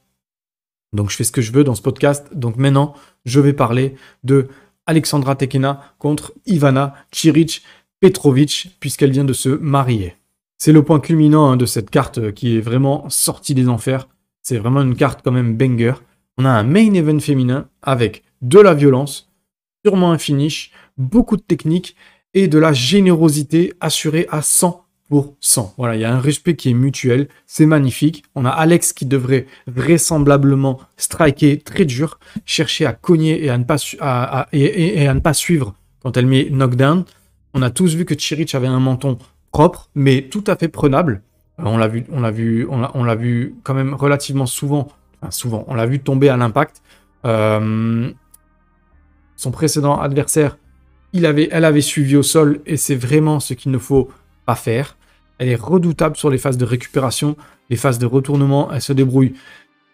Donc 0.93 1.11
je 1.11 1.17
fais 1.17 1.25
ce 1.25 1.33
que 1.33 1.43
je 1.43 1.53
veux 1.53 1.65
dans 1.65 1.75
ce 1.75 1.83
podcast. 1.83 2.29
Donc 2.33 2.57
maintenant, 2.57 2.95
je 3.25 3.41
vais 3.41 3.53
parler 3.53 3.97
de 4.25 4.49
Alexandra 4.87 5.37
Tekena 5.37 5.95
contre 5.99 6.33
Ivana 6.47 6.95
Chiric 7.13 7.63
Petrovic, 8.01 8.77
puisqu'elle 8.81 9.11
vient 9.11 9.25
de 9.25 9.33
se 9.33 9.49
marier. 9.49 10.17
C'est 10.59 10.73
le 10.73 10.83
point 10.83 11.01
culminant 11.01 11.51
hein, 11.51 11.57
de 11.57 11.67
cette 11.67 11.91
carte 11.91 12.33
qui 12.33 12.57
est 12.57 12.61
vraiment 12.61 13.09
sortie 13.11 13.55
des 13.55 13.69
enfers. 13.69 14.09
C'est 14.43 14.59
vraiment 14.59 14.83
une 14.83 14.97
carte 14.97 15.21
quand 15.23 15.33
même 15.33 15.57
banger. 15.57 15.95
On 16.39 16.45
a 16.45 16.51
un 16.51 16.63
main 16.63 16.95
event 16.95 17.21
féminin 17.21 17.69
avec 17.83 18.23
de 18.43 18.61
la 18.61 18.75
violence, 18.75 19.31
sûrement 19.85 20.13
un 20.13 20.19
finish, 20.19 20.73
beaucoup 20.97 21.37
de 21.37 21.43
technique 21.43 21.97
et 22.37 22.49
de 22.49 22.59
la 22.59 22.75
générosité 22.75 23.73
assurée 23.81 24.27
à 24.31 24.41
100%. 24.41 25.73
Voilà, 25.79 25.95
il 25.95 26.03
y 26.03 26.05
a 26.05 26.15
un 26.15 26.21
respect 26.21 26.55
qui 26.55 26.69
est 26.69 26.75
mutuel, 26.75 27.29
c'est 27.47 27.65
magnifique. 27.65 28.25
On 28.35 28.45
a 28.45 28.51
Alex 28.51 28.93
qui 28.93 29.07
devrait 29.07 29.47
vraisemblablement 29.67 30.79
striker 30.99 31.59
très 31.59 31.87
dur, 31.87 32.21
chercher 32.45 32.85
à 32.85 32.93
cogner 32.93 33.43
et 33.43 33.49
à 33.49 33.57
ne 33.57 33.65
pas, 33.65 35.33
suivre 35.33 35.75
quand 36.03 36.17
elle 36.19 36.27
met 36.27 36.49
knockdown. 36.51 37.05
On 37.55 37.63
a 37.63 37.71
tous 37.71 37.95
vu 37.95 38.05
que 38.05 38.15
Chirich 38.15 38.55
avait 38.55 38.67
un 38.67 38.81
menton 38.81 39.17
propre, 39.51 39.89
mais 39.95 40.29
tout 40.31 40.45
à 40.47 40.57
fait 40.57 40.69
prenable. 40.69 41.23
Euh, 41.59 41.63
on 41.65 41.79
l'a 41.79 41.89
vu, 41.89 42.05
on 42.13 42.21
l'a 42.21 42.31
vu, 42.31 42.67
on 42.69 43.03
l'a 43.03 43.15
vu 43.15 43.55
quand 43.63 43.73
même 43.73 43.95
relativement 43.95 44.45
souvent. 44.45 44.89
Enfin, 45.23 45.31
souvent, 45.31 45.65
on 45.69 45.75
l'a 45.75 45.87
vu 45.87 46.01
tomber 46.01 46.29
à 46.29 46.37
l'impact. 46.37 46.83
Euh, 47.25 48.13
son 49.37 49.51
précédent 49.51 49.99
adversaire, 49.99 50.59
elle 51.25 51.65
avait 51.65 51.81
suivi 51.81 52.17
au 52.17 52.23
sol 52.23 52.61
et 52.67 52.77
c'est 52.77 52.95
vraiment 52.95 53.41
ce 53.41 53.55
qu'il 53.55 53.71
ne 53.73 53.79
faut 53.79 54.11
pas 54.45 54.55
faire. 54.55 54.97
Elle 55.39 55.49
est 55.49 55.61
redoutable 55.61 56.17
sur 56.17 56.31
les 56.31 56.39
phases 56.39 56.57
de 56.57 56.65
récupération, 56.65 57.37
les 57.71 57.77
phases 57.77 57.99
de 57.99 58.07
retournement. 58.07 58.71
Elle 58.73 58.81
se 58.83 58.93
débrouille 58.93 59.35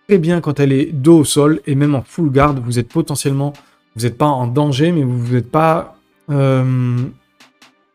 très 0.08 0.18
bien 0.18 0.40
quand 0.40 0.60
elle 0.60 0.72
est 0.72 0.86
dos 0.92 1.20
au 1.20 1.24
sol 1.24 1.60
et 1.66 1.74
même 1.74 1.94
en 1.94 2.02
full 2.02 2.30
guard. 2.30 2.54
Vous 2.54 2.78
êtes 2.78 2.88
potentiellement, 2.88 3.52
vous 3.96 4.02
n'êtes 4.02 4.18
pas 4.18 4.26
en 4.26 4.46
danger, 4.46 4.92
mais 4.92 5.02
vous 5.02 5.34
n'êtes 5.34 5.50
pas 5.50 5.96
euh, 6.30 6.96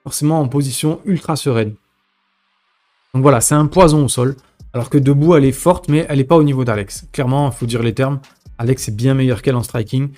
forcément 0.04 0.42
en 0.42 0.48
position 0.48 1.00
ultra 1.06 1.36
sereine. 1.36 1.76
Donc 3.14 3.24
voilà, 3.24 3.42
c'est 3.42 3.56
un 3.56 3.68
poison 3.68 4.06
au 4.06 4.10
sol. 4.10 4.36
Alors 4.74 4.90
que 4.90 4.98
debout, 4.98 5.36
elle 5.36 5.46
est 5.46 5.52
forte, 5.52 5.90
mais 5.90 6.06
elle 6.10 6.18
n'est 6.18 6.24
pas 6.24 6.36
au 6.36 6.44
niveau 6.44 6.66
d'Alex. 6.66 7.08
Clairement, 7.12 7.50
il 7.50 7.54
faut 7.54 7.66
dire 7.66 7.82
les 7.82 7.94
termes. 7.94 8.20
Alex 8.58 8.90
est 8.90 8.96
bien 8.96 9.14
meilleur 9.14 9.42
qu'elle 9.42 9.56
en 9.56 9.64
striking. 9.64 10.10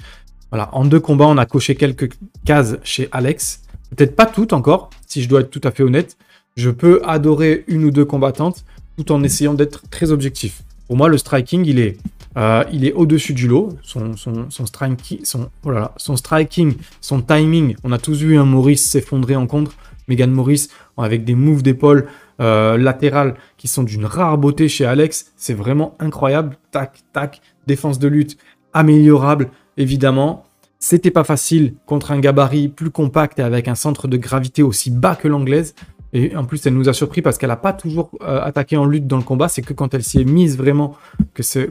Voilà, 0.52 0.70
en 0.74 0.86
deux 0.86 1.00
combats, 1.00 1.28
on 1.28 1.38
a 1.38 1.46
coché 1.46 1.76
quelques 1.76 2.12
cases 2.46 2.78
chez 2.84 3.08
Alex. 3.12 3.62
Peut-être 3.96 4.16
pas 4.16 4.26
toutes 4.26 4.54
encore, 4.54 4.90
si 5.06 5.22
je 5.22 5.30
dois 5.30 5.42
être 5.42 5.52
tout 5.52 5.62
à 5.64 5.72
fait 5.72 5.84
honnête. 5.84 6.18
Je 6.56 6.70
peux 6.70 7.02
adorer 7.06 7.64
une 7.68 7.86
ou 7.86 7.92
deux 7.92 8.06
combattantes 8.06 8.66
tout 8.98 9.12
en 9.12 9.24
essayant 9.24 9.54
d'être 9.54 9.84
très 9.90 10.12
objectif. 10.12 10.64
Pour 10.88 10.98
moi, 10.98 11.08
le 11.08 11.18
striking, 11.18 11.66
il 11.66 11.80
est, 11.80 11.98
euh, 12.38 12.64
au-dessus 12.96 13.34
du 13.34 13.48
lot. 13.48 13.78
Son, 13.84 14.18
son, 14.18 14.50
son, 14.50 14.66
striking, 14.66 15.24
son, 15.24 15.50
oh 15.66 15.72
son 15.98 16.18
striking, 16.18 16.76
son 17.00 17.22
timing. 17.22 17.76
On 17.84 17.92
a 17.92 18.00
tous 18.00 18.22
vu 18.22 18.38
un 18.38 18.46
Maurice 18.46 18.90
s'effondrer 18.90 19.36
en 19.36 19.48
contre. 19.48 19.76
Megan 20.08 20.32
Maurice 20.32 20.70
avec 20.98 21.24
des 21.24 21.36
moves 21.36 21.62
d'épaule 21.62 22.08
euh, 22.42 22.78
latérales 22.78 23.36
qui 23.58 23.68
sont 23.68 23.84
d'une 23.84 24.06
rare 24.06 24.38
beauté 24.38 24.68
chez 24.68 24.86
Alex. 24.86 25.32
C'est 25.38 25.54
vraiment 25.54 25.96
incroyable. 26.00 26.58
Tac, 26.72 27.00
tac. 27.14 27.42
Défense 27.68 28.00
de 28.00 28.08
lutte 28.08 28.38
améliorable 28.74 29.50
évidemment. 29.80 30.46
C'était 30.78 31.12
pas 31.12 31.24
facile 31.24 31.74
contre 31.88 32.12
un 32.12 32.20
gabarit 32.20 32.70
plus 32.70 32.92
compact 32.92 33.40
et 33.40 33.42
avec 33.42 33.68
un 33.68 33.76
centre 33.76 34.08
de 34.08 34.16
gravité 34.16 34.64
aussi 34.64 34.92
bas 34.92 35.16
que 35.16 35.28
l'anglaise. 35.28 35.74
Et 36.14 36.36
en 36.36 36.46
plus, 36.46 36.66
elle 36.66 36.74
nous 36.74 36.90
a 36.90 36.94
surpris 36.94 37.22
parce 37.22 37.38
qu'elle 37.38 37.50
n'a 37.50 37.58
pas 37.58 37.74
toujours 37.74 38.12
euh, 38.22 38.42
attaqué 38.42 38.78
en 38.78 38.86
lutte 38.86 39.06
dans 39.06 39.18
le 39.18 39.24
combat. 39.24 39.48
C'est 39.48 39.62
que 39.62 39.74
quand 39.74 39.94
elle 39.94 40.04
s'y 40.04 40.22
est 40.22 40.26
mise 40.26 40.58
vraiment 40.58 40.96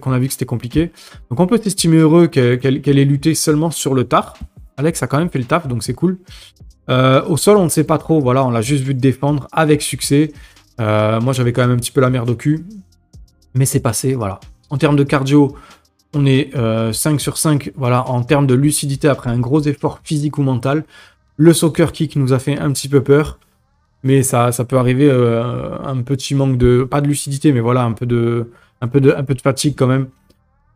qu'on 0.00 0.12
a 0.12 0.18
vu 0.18 0.26
que 0.26 0.32
c'était 0.32 0.44
compliqué. 0.44 0.92
Donc 1.30 1.40
on 1.40 1.46
peut 1.46 1.60
s'estimer 1.62 1.96
heureux 1.98 2.26
qu'elle 2.26 2.98
ait 2.98 3.04
lutté 3.04 3.34
seulement 3.34 3.70
sur 3.70 3.94
le 3.94 4.04
tard. 4.04 4.36
Alex 4.76 5.02
a 5.02 5.06
quand 5.06 5.18
même 5.18 5.30
fait 5.30 5.40
le 5.40 5.44
taf, 5.44 5.66
donc 5.66 5.82
c'est 5.82 5.94
cool. 5.94 6.18
Euh, 6.88 7.24
au 7.26 7.36
sol, 7.36 7.56
on 7.56 7.64
ne 7.64 7.68
sait 7.68 7.84
pas 7.84 7.98
trop. 7.98 8.20
Voilà, 8.20 8.44
on 8.44 8.50
l'a 8.50 8.62
juste 8.62 8.84
vu 8.84 8.94
défendre 8.94 9.48
avec 9.52 9.82
succès. 9.82 10.32
Euh, 10.80 11.20
moi, 11.20 11.32
j'avais 11.32 11.52
quand 11.52 11.62
même 11.62 11.72
un 11.72 11.76
petit 11.76 11.90
peu 11.90 12.00
la 12.00 12.10
merde 12.10 12.30
au 12.30 12.36
cul. 12.36 12.64
Mais 13.54 13.64
c'est 13.64 13.80
passé, 13.80 14.14
voilà. 14.14 14.38
En 14.70 14.76
termes 14.76 14.96
de 14.96 15.04
cardio, 15.04 15.56
on 16.14 16.26
est 16.26 16.50
5 16.52 16.58
euh, 16.58 17.18
sur 17.18 17.36
5 17.36 17.72
voilà, 17.76 18.08
en 18.08 18.22
termes 18.22 18.46
de 18.46 18.54
lucidité 18.54 19.08
après 19.08 19.30
un 19.30 19.38
gros 19.38 19.60
effort 19.62 20.00
physique 20.02 20.38
ou 20.38 20.42
mental. 20.42 20.84
Le 21.36 21.52
soccer 21.52 21.92
kick 21.92 22.16
nous 22.16 22.32
a 22.32 22.38
fait 22.38 22.58
un 22.58 22.72
petit 22.72 22.88
peu 22.88 23.02
peur. 23.02 23.38
Mais 24.04 24.22
ça, 24.22 24.52
ça 24.52 24.64
peut 24.64 24.78
arriver 24.78 25.08
euh, 25.10 25.76
un 25.84 26.02
petit 26.02 26.34
manque 26.34 26.56
de. 26.56 26.86
Pas 26.88 27.00
de 27.00 27.08
lucidité, 27.08 27.52
mais 27.52 27.60
voilà, 27.60 27.82
un 27.82 27.92
peu 27.92 28.06
de, 28.06 28.48
fatigue 29.42 29.74
quand 29.76 29.88
même. 29.88 30.08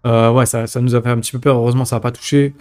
Euh, 0.07 0.33
ouais, 0.33 0.47
ça, 0.47 0.67
nous 0.81 0.95
a 0.97 1.01
fait 1.01 1.11
un 1.11 1.19
petit 1.19 1.33
peu 1.33 1.39
peur. 1.39 1.57
Heureusement, 1.57 1.85
ça 1.85 1.97
n'a 1.97 2.01
pas 2.01 2.11
touché. 2.11 2.55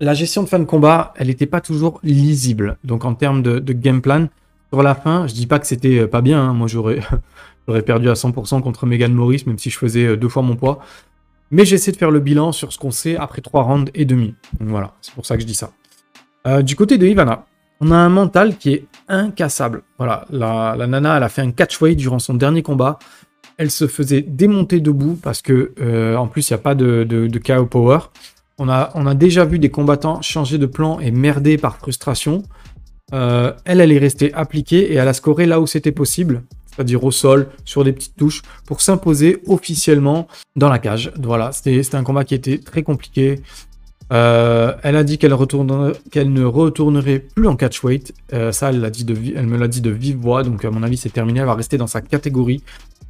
La 0.00 0.14
gestion 0.14 0.42
de 0.42 0.48
fin 0.48 0.58
de 0.58 0.64
combat, 0.64 1.12
elle 1.16 1.28
n'était 1.28 1.46
pas 1.46 1.60
toujours 1.60 2.00
lisible. 2.02 2.78
Donc 2.84 3.04
en 3.04 3.14
termes 3.14 3.42
de, 3.42 3.58
game 3.72 4.00
plan, 4.00 4.28
sur 4.72 4.82
la 4.82 4.94
fin, 4.94 5.26
je 5.26 5.34
dis 5.34 5.46
pas 5.46 5.58
que 5.58 5.66
c'était 5.66 6.06
pas 6.06 6.20
bien. 6.20 6.40
Hein. 6.40 6.52
Moi, 6.54 6.68
j'aurais, 6.68 7.00
j'aurais 7.68 7.82
perdu 7.82 8.08
à 8.08 8.14
100% 8.14 8.60
contre 8.62 8.86
Megan 8.86 9.12
Morris, 9.12 9.42
même 9.46 9.58
si 9.58 9.70
je 9.70 9.78
faisais 9.78 10.16
deux 10.16 10.28
fois 10.28 10.42
mon 10.42 10.56
poids. 10.56 10.80
Mais 11.50 11.64
j'essaie 11.64 11.92
de 11.92 11.96
faire 11.96 12.10
le 12.10 12.20
bilan 12.20 12.52
sur 12.52 12.72
ce 12.72 12.78
qu'on 12.78 12.90
sait 12.90 13.16
après 13.16 13.42
trois 13.42 13.62
rounds 13.62 13.90
et 13.94 14.04
demi. 14.04 14.34
Donc 14.58 14.68
voilà, 14.70 14.94
c'est 15.00 15.14
pour 15.14 15.26
ça 15.26 15.36
que 15.36 15.42
je 15.42 15.46
dis 15.46 15.54
ça. 15.54 15.70
Euh, 16.46 16.62
du 16.62 16.76
côté 16.76 16.98
de 16.98 17.06
Ivana, 17.06 17.46
on 17.80 17.90
a 17.90 17.96
un 17.96 18.08
mental 18.08 18.56
qui 18.56 18.72
est 18.72 18.86
incassable. 19.08 19.82
Voilà, 19.98 20.26
la, 20.30 20.74
nana, 20.86 21.16
elle 21.16 21.22
a 21.22 21.28
fait 21.28 21.42
un 21.42 21.50
catchweight 21.50 21.98
durant 21.98 22.18
son 22.18 22.34
dernier 22.34 22.62
combat. 22.62 22.98
Elle 23.56 23.70
se 23.70 23.86
faisait 23.86 24.22
démonter 24.22 24.80
debout 24.80 25.18
parce 25.22 25.42
que, 25.42 25.72
euh, 25.80 26.16
en 26.16 26.26
plus, 26.26 26.48
il 26.48 26.52
n'y 26.52 26.56
a 26.56 26.62
pas 26.62 26.74
de, 26.74 27.30
KO 27.44 27.66
power. 27.66 27.98
On 28.58 28.68
a, 28.68 28.90
on 28.94 29.06
a 29.06 29.14
déjà 29.14 29.44
vu 29.44 29.58
des 29.58 29.70
combattants 29.70 30.22
changer 30.22 30.58
de 30.58 30.66
plan 30.66 31.00
et 31.00 31.10
merder 31.10 31.58
par 31.58 31.76
frustration. 31.76 32.42
Euh, 33.12 33.52
elle, 33.64 33.80
elle 33.80 33.92
est 33.92 33.98
restée 33.98 34.32
appliquée 34.34 34.92
et 34.92 34.94
elle 34.94 35.08
a 35.08 35.12
scoré 35.12 35.46
là 35.46 35.60
où 35.60 35.66
c'était 35.66 35.92
possible 35.92 36.42
c'est-à-dire 36.74 37.04
au 37.04 37.10
sol, 37.10 37.48
sur 37.64 37.84
des 37.84 37.92
petites 37.92 38.16
touches, 38.16 38.42
pour 38.66 38.80
s'imposer 38.80 39.42
officiellement 39.46 40.28
dans 40.56 40.68
la 40.68 40.78
cage. 40.78 41.12
Voilà, 41.22 41.52
c'était 41.52 41.94
un 41.94 42.02
combat 42.02 42.24
qui 42.24 42.34
était 42.34 42.58
très 42.58 42.82
compliqué. 42.82 43.40
Euh, 44.12 44.74
elle 44.82 44.96
a 44.96 45.04
dit 45.04 45.18
qu'elle 45.18 45.30
ne 45.30 46.44
retournerait 46.44 47.18
plus 47.20 47.48
en 47.48 47.56
catchweight. 47.56 48.14
Euh, 48.32 48.52
ça, 48.52 48.70
elle, 48.70 48.76
me 48.76 49.56
l'a 49.56 49.68
dit 49.68 49.80
de 49.80 49.90
vive 49.90 50.16
voix, 50.16 50.42
donc 50.42 50.64
à 50.64 50.70
mon 50.70 50.82
avis, 50.82 50.96
c'est 50.96 51.12
terminé. 51.12 51.40
Elle 51.40 51.46
va 51.46 51.54
rester 51.54 51.78
dans 51.78 51.86
sa 51.86 52.00
catégorie. 52.00 52.62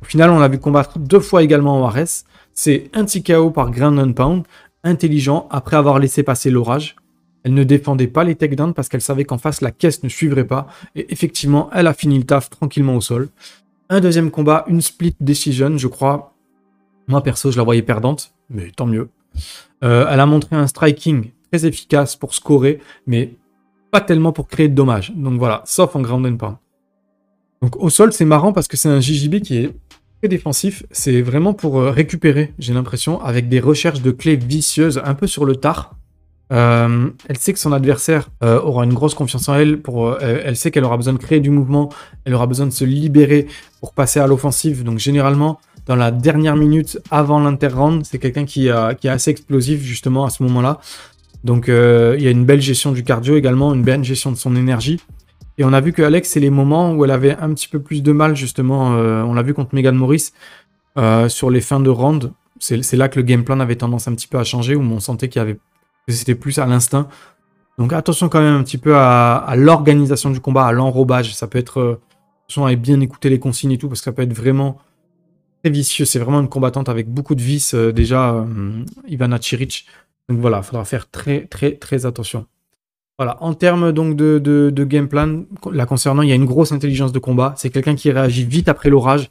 Au 0.02 0.04
final, 0.04 0.30
on 0.30 0.38
l'a 0.38 0.48
vu 0.48 0.58
combattre 0.58 0.98
deux 0.98 1.20
fois 1.20 1.42
également 1.42 1.82
en 1.82 1.88
RS. 1.88 2.24
C'est 2.52 2.90
un 2.94 3.04
TKO 3.04 3.50
par 3.50 3.70
Grand 3.70 3.98
and 3.98 4.12
Pound, 4.12 4.44
intelligent, 4.84 5.48
après 5.50 5.76
avoir 5.76 5.98
laissé 5.98 6.22
passer 6.22 6.50
l'orage. 6.50 6.96
Elle 7.44 7.54
ne 7.54 7.62
défendait 7.62 8.06
pas 8.06 8.24
les 8.24 8.34
takedowns 8.34 8.72
parce 8.72 8.88
qu'elle 8.88 9.02
savait 9.02 9.24
qu'en 9.24 9.38
face, 9.38 9.60
la 9.60 9.70
caisse 9.70 10.02
ne 10.02 10.08
suivrait 10.08 10.46
pas. 10.46 10.66
Et 10.96 11.12
effectivement, 11.12 11.68
elle 11.72 11.86
a 11.86 11.94
fini 11.94 12.18
le 12.18 12.24
taf 12.24 12.48
tranquillement 12.50 12.96
au 12.96 13.00
sol. 13.02 13.28
Un 13.90 14.00
deuxième 14.00 14.30
combat, 14.30 14.64
une 14.66 14.80
split 14.80 15.14
decision, 15.20 15.76
je 15.76 15.86
crois. 15.86 16.34
Moi, 17.06 17.22
perso, 17.22 17.50
je 17.50 17.58
la 17.58 17.62
voyais 17.62 17.82
perdante, 17.82 18.34
mais 18.48 18.70
tant 18.74 18.86
mieux. 18.86 19.10
Euh, 19.82 20.06
elle 20.10 20.20
a 20.20 20.26
montré 20.26 20.56
un 20.56 20.66
striking 20.66 21.30
très 21.52 21.66
efficace 21.66 22.16
pour 22.16 22.34
scorer, 22.34 22.80
mais 23.06 23.34
pas 23.90 24.00
tellement 24.00 24.32
pour 24.32 24.48
créer 24.48 24.68
de 24.68 24.74
dommages. 24.74 25.12
Donc 25.14 25.38
voilà, 25.38 25.62
sauf 25.66 25.94
en 25.94 26.00
ground 26.00 26.26
and 26.26 26.36
pound. 26.36 26.56
Donc 27.60 27.76
au 27.76 27.90
sol, 27.90 28.12
c'est 28.12 28.24
marrant 28.24 28.52
parce 28.52 28.68
que 28.68 28.76
c'est 28.78 28.88
un 28.88 29.00
JJB 29.00 29.40
qui 29.40 29.58
est 29.58 29.74
très 30.20 30.28
défensif. 30.28 30.82
C'est 30.90 31.20
vraiment 31.20 31.52
pour 31.52 31.78
euh, 31.78 31.90
récupérer, 31.90 32.54
j'ai 32.58 32.72
l'impression, 32.72 33.20
avec 33.20 33.50
des 33.50 33.60
recherches 33.60 34.00
de 34.00 34.10
clés 34.10 34.36
vicieuses 34.36 35.00
un 35.04 35.14
peu 35.14 35.26
sur 35.26 35.44
le 35.44 35.56
tard. 35.56 35.94
Euh, 36.52 37.10
elle 37.28 37.38
sait 37.38 37.52
que 37.52 37.58
son 37.58 37.72
adversaire 37.72 38.28
euh, 38.42 38.60
aura 38.60 38.84
une 38.84 38.92
grosse 38.92 39.14
confiance 39.14 39.48
en 39.48 39.54
elle. 39.54 39.80
Pour, 39.80 40.08
euh, 40.08 40.40
elle 40.44 40.56
sait 40.56 40.70
qu'elle 40.70 40.84
aura 40.84 40.96
besoin 40.96 41.14
de 41.14 41.18
créer 41.18 41.40
du 41.40 41.50
mouvement. 41.50 41.90
Elle 42.24 42.34
aura 42.34 42.46
besoin 42.46 42.66
de 42.66 42.72
se 42.72 42.84
libérer 42.84 43.46
pour 43.80 43.92
passer 43.92 44.20
à 44.20 44.26
l'offensive. 44.26 44.84
Donc 44.84 44.98
généralement, 44.98 45.58
dans 45.86 45.96
la 45.96 46.10
dernière 46.10 46.56
minute 46.56 46.98
avant 47.10 47.40
l'inter-round, 47.40 48.04
c'est 48.04 48.18
quelqu'un 48.18 48.44
qui, 48.44 48.68
est 48.68 49.08
assez 49.08 49.30
explosif 49.30 49.82
justement 49.82 50.24
à 50.24 50.30
ce 50.30 50.42
moment-là. 50.42 50.80
Donc 51.44 51.66
il 51.68 52.22
y 52.22 52.26
a 52.26 52.30
une 52.30 52.46
belle 52.46 52.62
gestion 52.62 52.92
du 52.92 53.04
cardio 53.04 53.36
également, 53.36 53.74
une 53.74 53.82
belle 53.82 54.02
gestion 54.02 54.32
de 54.32 54.36
son 54.36 54.56
énergie. 54.56 54.98
Et 55.58 55.64
on 55.64 55.72
a 55.72 55.80
vu 55.80 55.92
que 55.92 56.02
Alex, 56.02 56.30
c'est 56.30 56.40
les 56.40 56.50
moments 56.50 56.92
où 56.94 57.04
elle 57.04 57.10
avait 57.10 57.36
un 57.36 57.52
petit 57.52 57.68
peu 57.68 57.80
plus 57.80 58.02
de 58.02 58.12
mal 58.12 58.34
justement. 58.34 58.92
on 58.92 59.34
l'a 59.34 59.42
vu 59.42 59.52
contre 59.52 59.74
Megan 59.74 59.94
Morris 59.94 60.32
sur 61.28 61.50
les 61.50 61.60
fins 61.60 61.80
de 61.80 61.90
round. 61.90 62.32
C'est 62.60 62.96
là 62.96 63.10
que 63.10 63.20
le 63.20 63.26
game 63.26 63.44
plan 63.44 63.60
avait 63.60 63.76
tendance 63.76 64.08
un 64.08 64.14
petit 64.14 64.26
peu 64.26 64.38
à 64.38 64.44
changer, 64.44 64.74
où 64.74 64.80
on 64.80 65.00
sentait 65.00 65.28
qu'il 65.28 65.40
y 65.40 65.42
avait 65.42 65.58
c'était 66.12 66.34
plus 66.34 66.58
à 66.58 66.66
l'instinct. 66.66 67.08
Donc 67.78 67.92
attention 67.92 68.28
quand 68.28 68.40
même 68.40 68.54
un 68.54 68.62
petit 68.62 68.78
peu 68.78 68.96
à, 68.96 69.54
l'organisation 69.56 70.30
du 70.30 70.40
combat, 70.40 70.66
à 70.66 70.72
l'enrobage. 70.72 71.34
Ça 71.34 71.46
peut 71.46 71.58
être... 71.58 71.80
Euh, 71.80 72.00
attention 72.44 72.66
à 72.66 72.74
bien 72.74 73.00
écouter 73.00 73.30
les 73.30 73.38
consignes 73.38 73.72
et 73.72 73.78
tout, 73.78 73.88
parce 73.88 74.00
que 74.00 74.04
ça 74.04 74.12
peut 74.12 74.22
être 74.22 74.34
vraiment 74.34 74.78
très 75.62 75.70
vicieux. 75.70 76.04
C'est 76.04 76.18
vraiment 76.18 76.40
une 76.40 76.48
combattante 76.48 76.88
avec 76.88 77.08
beaucoup 77.08 77.34
de 77.34 77.42
vices 77.42 77.74
euh, 77.74 77.92
déjà, 77.92 78.34
euh, 78.34 78.84
Ivana 79.08 79.38
Chiric. 79.38 79.86
Donc 80.28 80.40
voilà, 80.40 80.58
il 80.58 80.62
faudra 80.62 80.84
faire 80.84 81.10
très 81.10 81.46
très 81.46 81.72
très 81.72 82.06
attention. 82.06 82.46
Voilà, 83.18 83.36
en 83.42 83.54
termes 83.54 83.92
donc 83.92 84.16
de, 84.16 84.38
de, 84.40 84.84
game 84.84 85.08
plan, 85.08 85.44
la 85.70 85.86
concernant, 85.86 86.22
il 86.22 86.28
y 86.28 86.32
a 86.32 86.34
une 86.34 86.46
grosse 86.46 86.72
intelligence 86.72 87.12
de 87.12 87.20
combat. 87.20 87.54
C'est 87.56 87.70
quelqu'un 87.70 87.94
qui 87.94 88.10
réagit 88.10 88.44
vite 88.44 88.68
après 88.68 88.90
l'orage. 88.90 89.30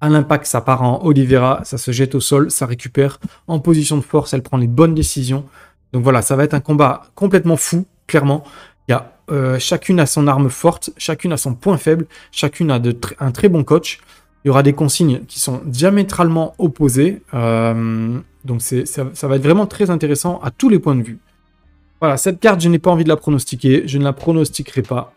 À 0.00 0.08
l'impact, 0.08 0.46
ça 0.46 0.60
part 0.62 0.82
en 0.82 1.04
Oliveira, 1.04 1.60
ça 1.62 1.78
se 1.78 1.92
jette 1.92 2.14
au 2.14 2.20
sol, 2.20 2.50
ça 2.50 2.66
récupère. 2.66 3.20
En 3.46 3.60
position 3.60 3.96
de 3.96 4.02
force, 4.02 4.34
elle 4.34 4.42
prend 4.42 4.56
les 4.56 4.66
bonnes 4.66 4.94
décisions. 4.94 5.44
Donc 5.92 6.02
voilà, 6.02 6.22
ça 6.22 6.36
va 6.36 6.44
être 6.44 6.54
un 6.54 6.60
combat 6.60 7.02
complètement 7.14 7.56
fou, 7.56 7.86
clairement. 8.06 8.44
Il 8.88 8.98
euh, 9.30 9.58
chacune 9.60 10.00
a 10.00 10.06
son 10.06 10.26
arme 10.26 10.50
forte, 10.50 10.90
chacune 10.96 11.32
a 11.32 11.36
son 11.36 11.54
point 11.54 11.76
faible, 11.76 12.06
chacune 12.32 12.70
a 12.72 12.80
un 13.20 13.30
très 13.30 13.48
bon 13.48 13.62
coach. 13.62 14.00
Il 14.44 14.48
y 14.48 14.50
aura 14.50 14.62
des 14.62 14.72
consignes 14.72 15.20
qui 15.28 15.38
sont 15.38 15.60
diamétralement 15.64 16.54
opposées. 16.58 17.22
Euh, 17.34 18.18
donc 18.44 18.62
ça, 18.62 19.28
va 19.28 19.36
être 19.36 19.42
vraiment 19.42 19.66
très 19.66 19.90
intéressant 19.90 20.40
à 20.42 20.50
tous 20.50 20.68
les 20.68 20.78
points 20.78 20.96
de 20.96 21.02
vue. 21.02 21.18
Voilà, 22.00 22.16
cette 22.16 22.40
carte, 22.40 22.60
je 22.60 22.68
n'ai 22.68 22.78
pas 22.78 22.90
envie 22.90 23.04
de 23.04 23.08
la 23.08 23.16
pronostiquer. 23.16 23.86
Je 23.86 23.98
ne 23.98 24.04
la 24.04 24.12
pronostiquerai 24.12 24.82
pas. 24.82 25.12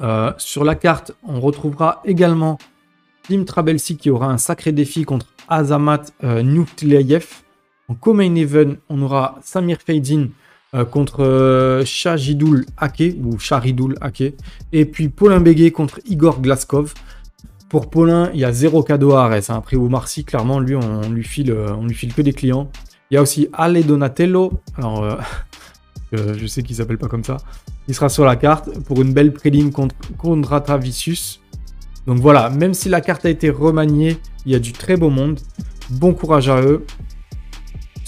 Euh, 0.00 0.32
sur 0.38 0.64
la 0.64 0.76
carte, 0.76 1.12
on 1.26 1.40
retrouvera 1.40 2.00
également 2.04 2.58
Tim 3.28 3.44
Trabelsi 3.44 3.96
qui 3.96 4.10
aura 4.10 4.26
un 4.26 4.38
sacré 4.38 4.72
défi 4.72 5.04
contre 5.04 5.26
Azamat 5.48 6.02
euh, 6.24 6.42
En 7.90 7.94
co-main 7.94 8.36
event, 8.36 8.76
on 8.88 9.02
aura 9.02 9.40
Samir 9.42 9.78
Feydin 9.84 10.28
euh, 10.76 10.84
contre 10.84 11.24
euh, 11.24 11.84
Shahidul 11.84 12.64
Ake 12.76 13.16
ou 13.20 13.36
Shahidul 13.40 13.96
Ake. 14.00 14.36
Et 14.72 14.84
puis 14.84 15.08
Paulin 15.08 15.40
Béguet 15.40 15.72
contre 15.72 15.98
Igor 16.06 16.40
Glaskov. 16.40 16.94
Pour 17.68 17.90
Paulin, 17.90 18.30
il 18.32 18.38
y 18.38 18.44
a 18.44 18.52
zéro 18.52 18.84
cadeau 18.84 19.14
à 19.14 19.24
Arès. 19.24 19.50
Hein. 19.50 19.56
Après 19.56 19.76
Marcy, 19.76 20.24
clairement, 20.24 20.60
lui, 20.60 20.76
on, 20.76 21.10
lui 21.10 21.24
file, 21.24 21.50
euh, 21.50 21.74
on 21.76 21.86
lui 21.86 21.94
file 21.96 22.14
que 22.14 22.22
des 22.22 22.32
clients. 22.32 22.70
Il 23.10 23.14
y 23.14 23.16
a 23.16 23.22
aussi 23.22 23.48
Ale 23.52 23.84
Donatello. 23.84 24.52
Alors, 24.76 25.18
je 26.12 26.46
sais 26.46 26.62
qu'il 26.62 26.76
s'appelle 26.76 26.98
pas 26.98 27.08
comme 27.08 27.24
ça. 27.24 27.38
Il 27.88 27.94
sera 27.96 28.08
sur 28.08 28.24
la 28.24 28.36
carte 28.36 28.70
pour 28.84 29.02
une 29.02 29.12
belle 29.12 29.32
prélim 29.32 29.72
contre 29.72 29.96
Kondrata 30.16 30.76
Vicius. 30.76 31.40
Donc 32.06 32.18
voilà, 32.20 32.50
même 32.50 32.72
si 32.72 32.88
la 32.88 33.00
carte 33.00 33.26
a 33.26 33.30
été 33.30 33.50
remaniée, 33.50 34.16
il 34.46 34.52
y 34.52 34.54
a 34.54 34.60
du 34.60 34.72
très 34.72 34.96
beau 34.96 35.10
monde. 35.10 35.40
Bon 35.90 36.14
courage 36.14 36.48
à 36.48 36.62
eux. 36.62 36.86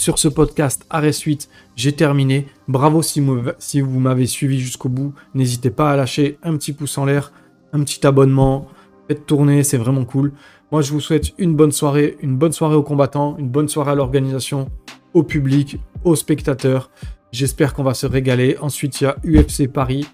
Sur 0.03 0.19
ce 0.19 0.27
podcast 0.27 0.85
Arrêt 0.91 1.13
Suite, 1.13 1.49
j'ai 1.77 1.93
terminé. 1.93 2.49
Bravo 2.67 3.03
si, 3.03 3.21
vous 3.21 4.01
m'avez 4.01 4.27
suivi 4.27 4.59
jusqu'au 4.59 4.89
bout. 4.89 5.15
N'hésitez 5.33 5.71
pas 5.71 5.93
à 5.93 5.97
lâcher 5.97 6.39
un 6.43 6.57
petit 6.57 6.73
pouce 6.73 6.99
en 6.99 7.05
l'air, 7.05 7.33
un 7.73 7.85
petit 7.85 8.05
abonnement. 8.05 8.67
Faites 9.07 9.27
tourner, 9.27 9.63
c'est 9.63 9.77
vraiment 9.77 10.05
cool. 10.05 10.33
Moi, 10.73 10.83
je 10.83 10.91
vous 10.91 10.99
souhaite 10.99 11.33
une 11.39 11.55
bonne 11.55 11.71
soirée, 11.71 12.17
une 12.21 12.37
bonne 12.37 12.51
soirée 12.51 12.75
aux 12.75 12.83
combattants, 12.83 13.37
une 13.39 13.49
bonne 13.49 13.69
soirée 13.69 13.93
à 13.93 13.95
l'organisation, 13.95 14.73
au 15.15 15.23
public, 15.23 15.79
aux 16.03 16.17
spectateurs. 16.17 16.91
J'espère 17.31 17.73
qu'on 17.73 17.85
va 17.85 17.95
se 17.95 18.07
régaler. 18.07 18.57
Ensuite, 18.61 19.01
il 19.01 19.05
y 19.05 19.07
a 19.07 19.17
UFC 19.25 19.69
Paris. 19.69 20.05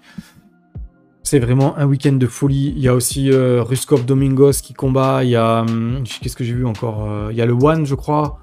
C'est 1.23 1.39
vraiment 1.39 1.75
un 1.79 1.87
week-end 1.87 2.13
de 2.13 2.27
folie. 2.27 2.73
Il 2.75 2.83
y 2.83 2.87
a 2.87 2.93
aussi 2.93 3.31
euh, 3.31 3.63
Ruskov 3.63 4.05
Domingos 4.05 4.61
qui 4.61 4.75
combat. 4.75 5.23
Il 5.23 5.31
y 5.31 5.35
a. 5.35 5.61
Hum, 5.61 6.03
qu'est-ce 6.21 6.35
que 6.35 6.43
j'ai 6.43 6.53
vu 6.53 6.67
encore 6.67 7.09
euh, 7.09 7.29
Il 7.31 7.37
y 7.37 7.41
a 7.41 7.47
le 7.47 7.53
One, 7.53 7.87
je 7.87 7.95
crois. 7.95 8.39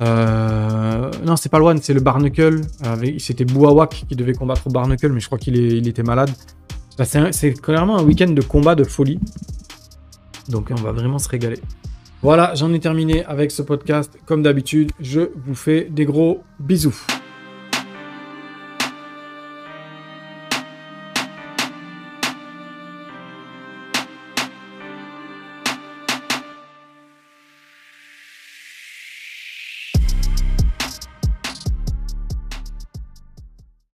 Euh, 0.00 1.10
non, 1.24 1.36
c'est 1.36 1.48
pas 1.48 1.58
le 1.58 1.64
One, 1.64 1.78
c'est 1.80 1.94
le 1.94 2.00
Barnacle. 2.00 2.60
C'était 3.18 3.44
Bouawak 3.44 4.04
qui 4.08 4.16
devait 4.16 4.32
combattre 4.32 4.68
Barnacle, 4.68 5.10
mais 5.12 5.20
je 5.20 5.26
crois 5.26 5.38
qu'il 5.38 5.56
il 5.56 5.88
était 5.88 6.02
malade. 6.02 6.30
C'est 7.32 7.60
clairement 7.60 7.98
un 7.98 8.04
week-end 8.04 8.30
de 8.30 8.42
combat 8.42 8.74
de 8.74 8.84
folie. 8.84 9.18
Donc 10.48 10.70
on 10.70 10.80
va 10.80 10.92
vraiment 10.92 11.18
se 11.18 11.28
régaler. 11.28 11.58
Voilà, 12.22 12.54
j'en 12.54 12.72
ai 12.72 12.80
terminé 12.80 13.24
avec 13.24 13.50
ce 13.50 13.62
podcast. 13.62 14.12
Comme 14.26 14.42
d'habitude, 14.42 14.92
je 15.00 15.30
vous 15.44 15.54
fais 15.54 15.88
des 15.90 16.04
gros 16.04 16.42
bisous. 16.58 16.96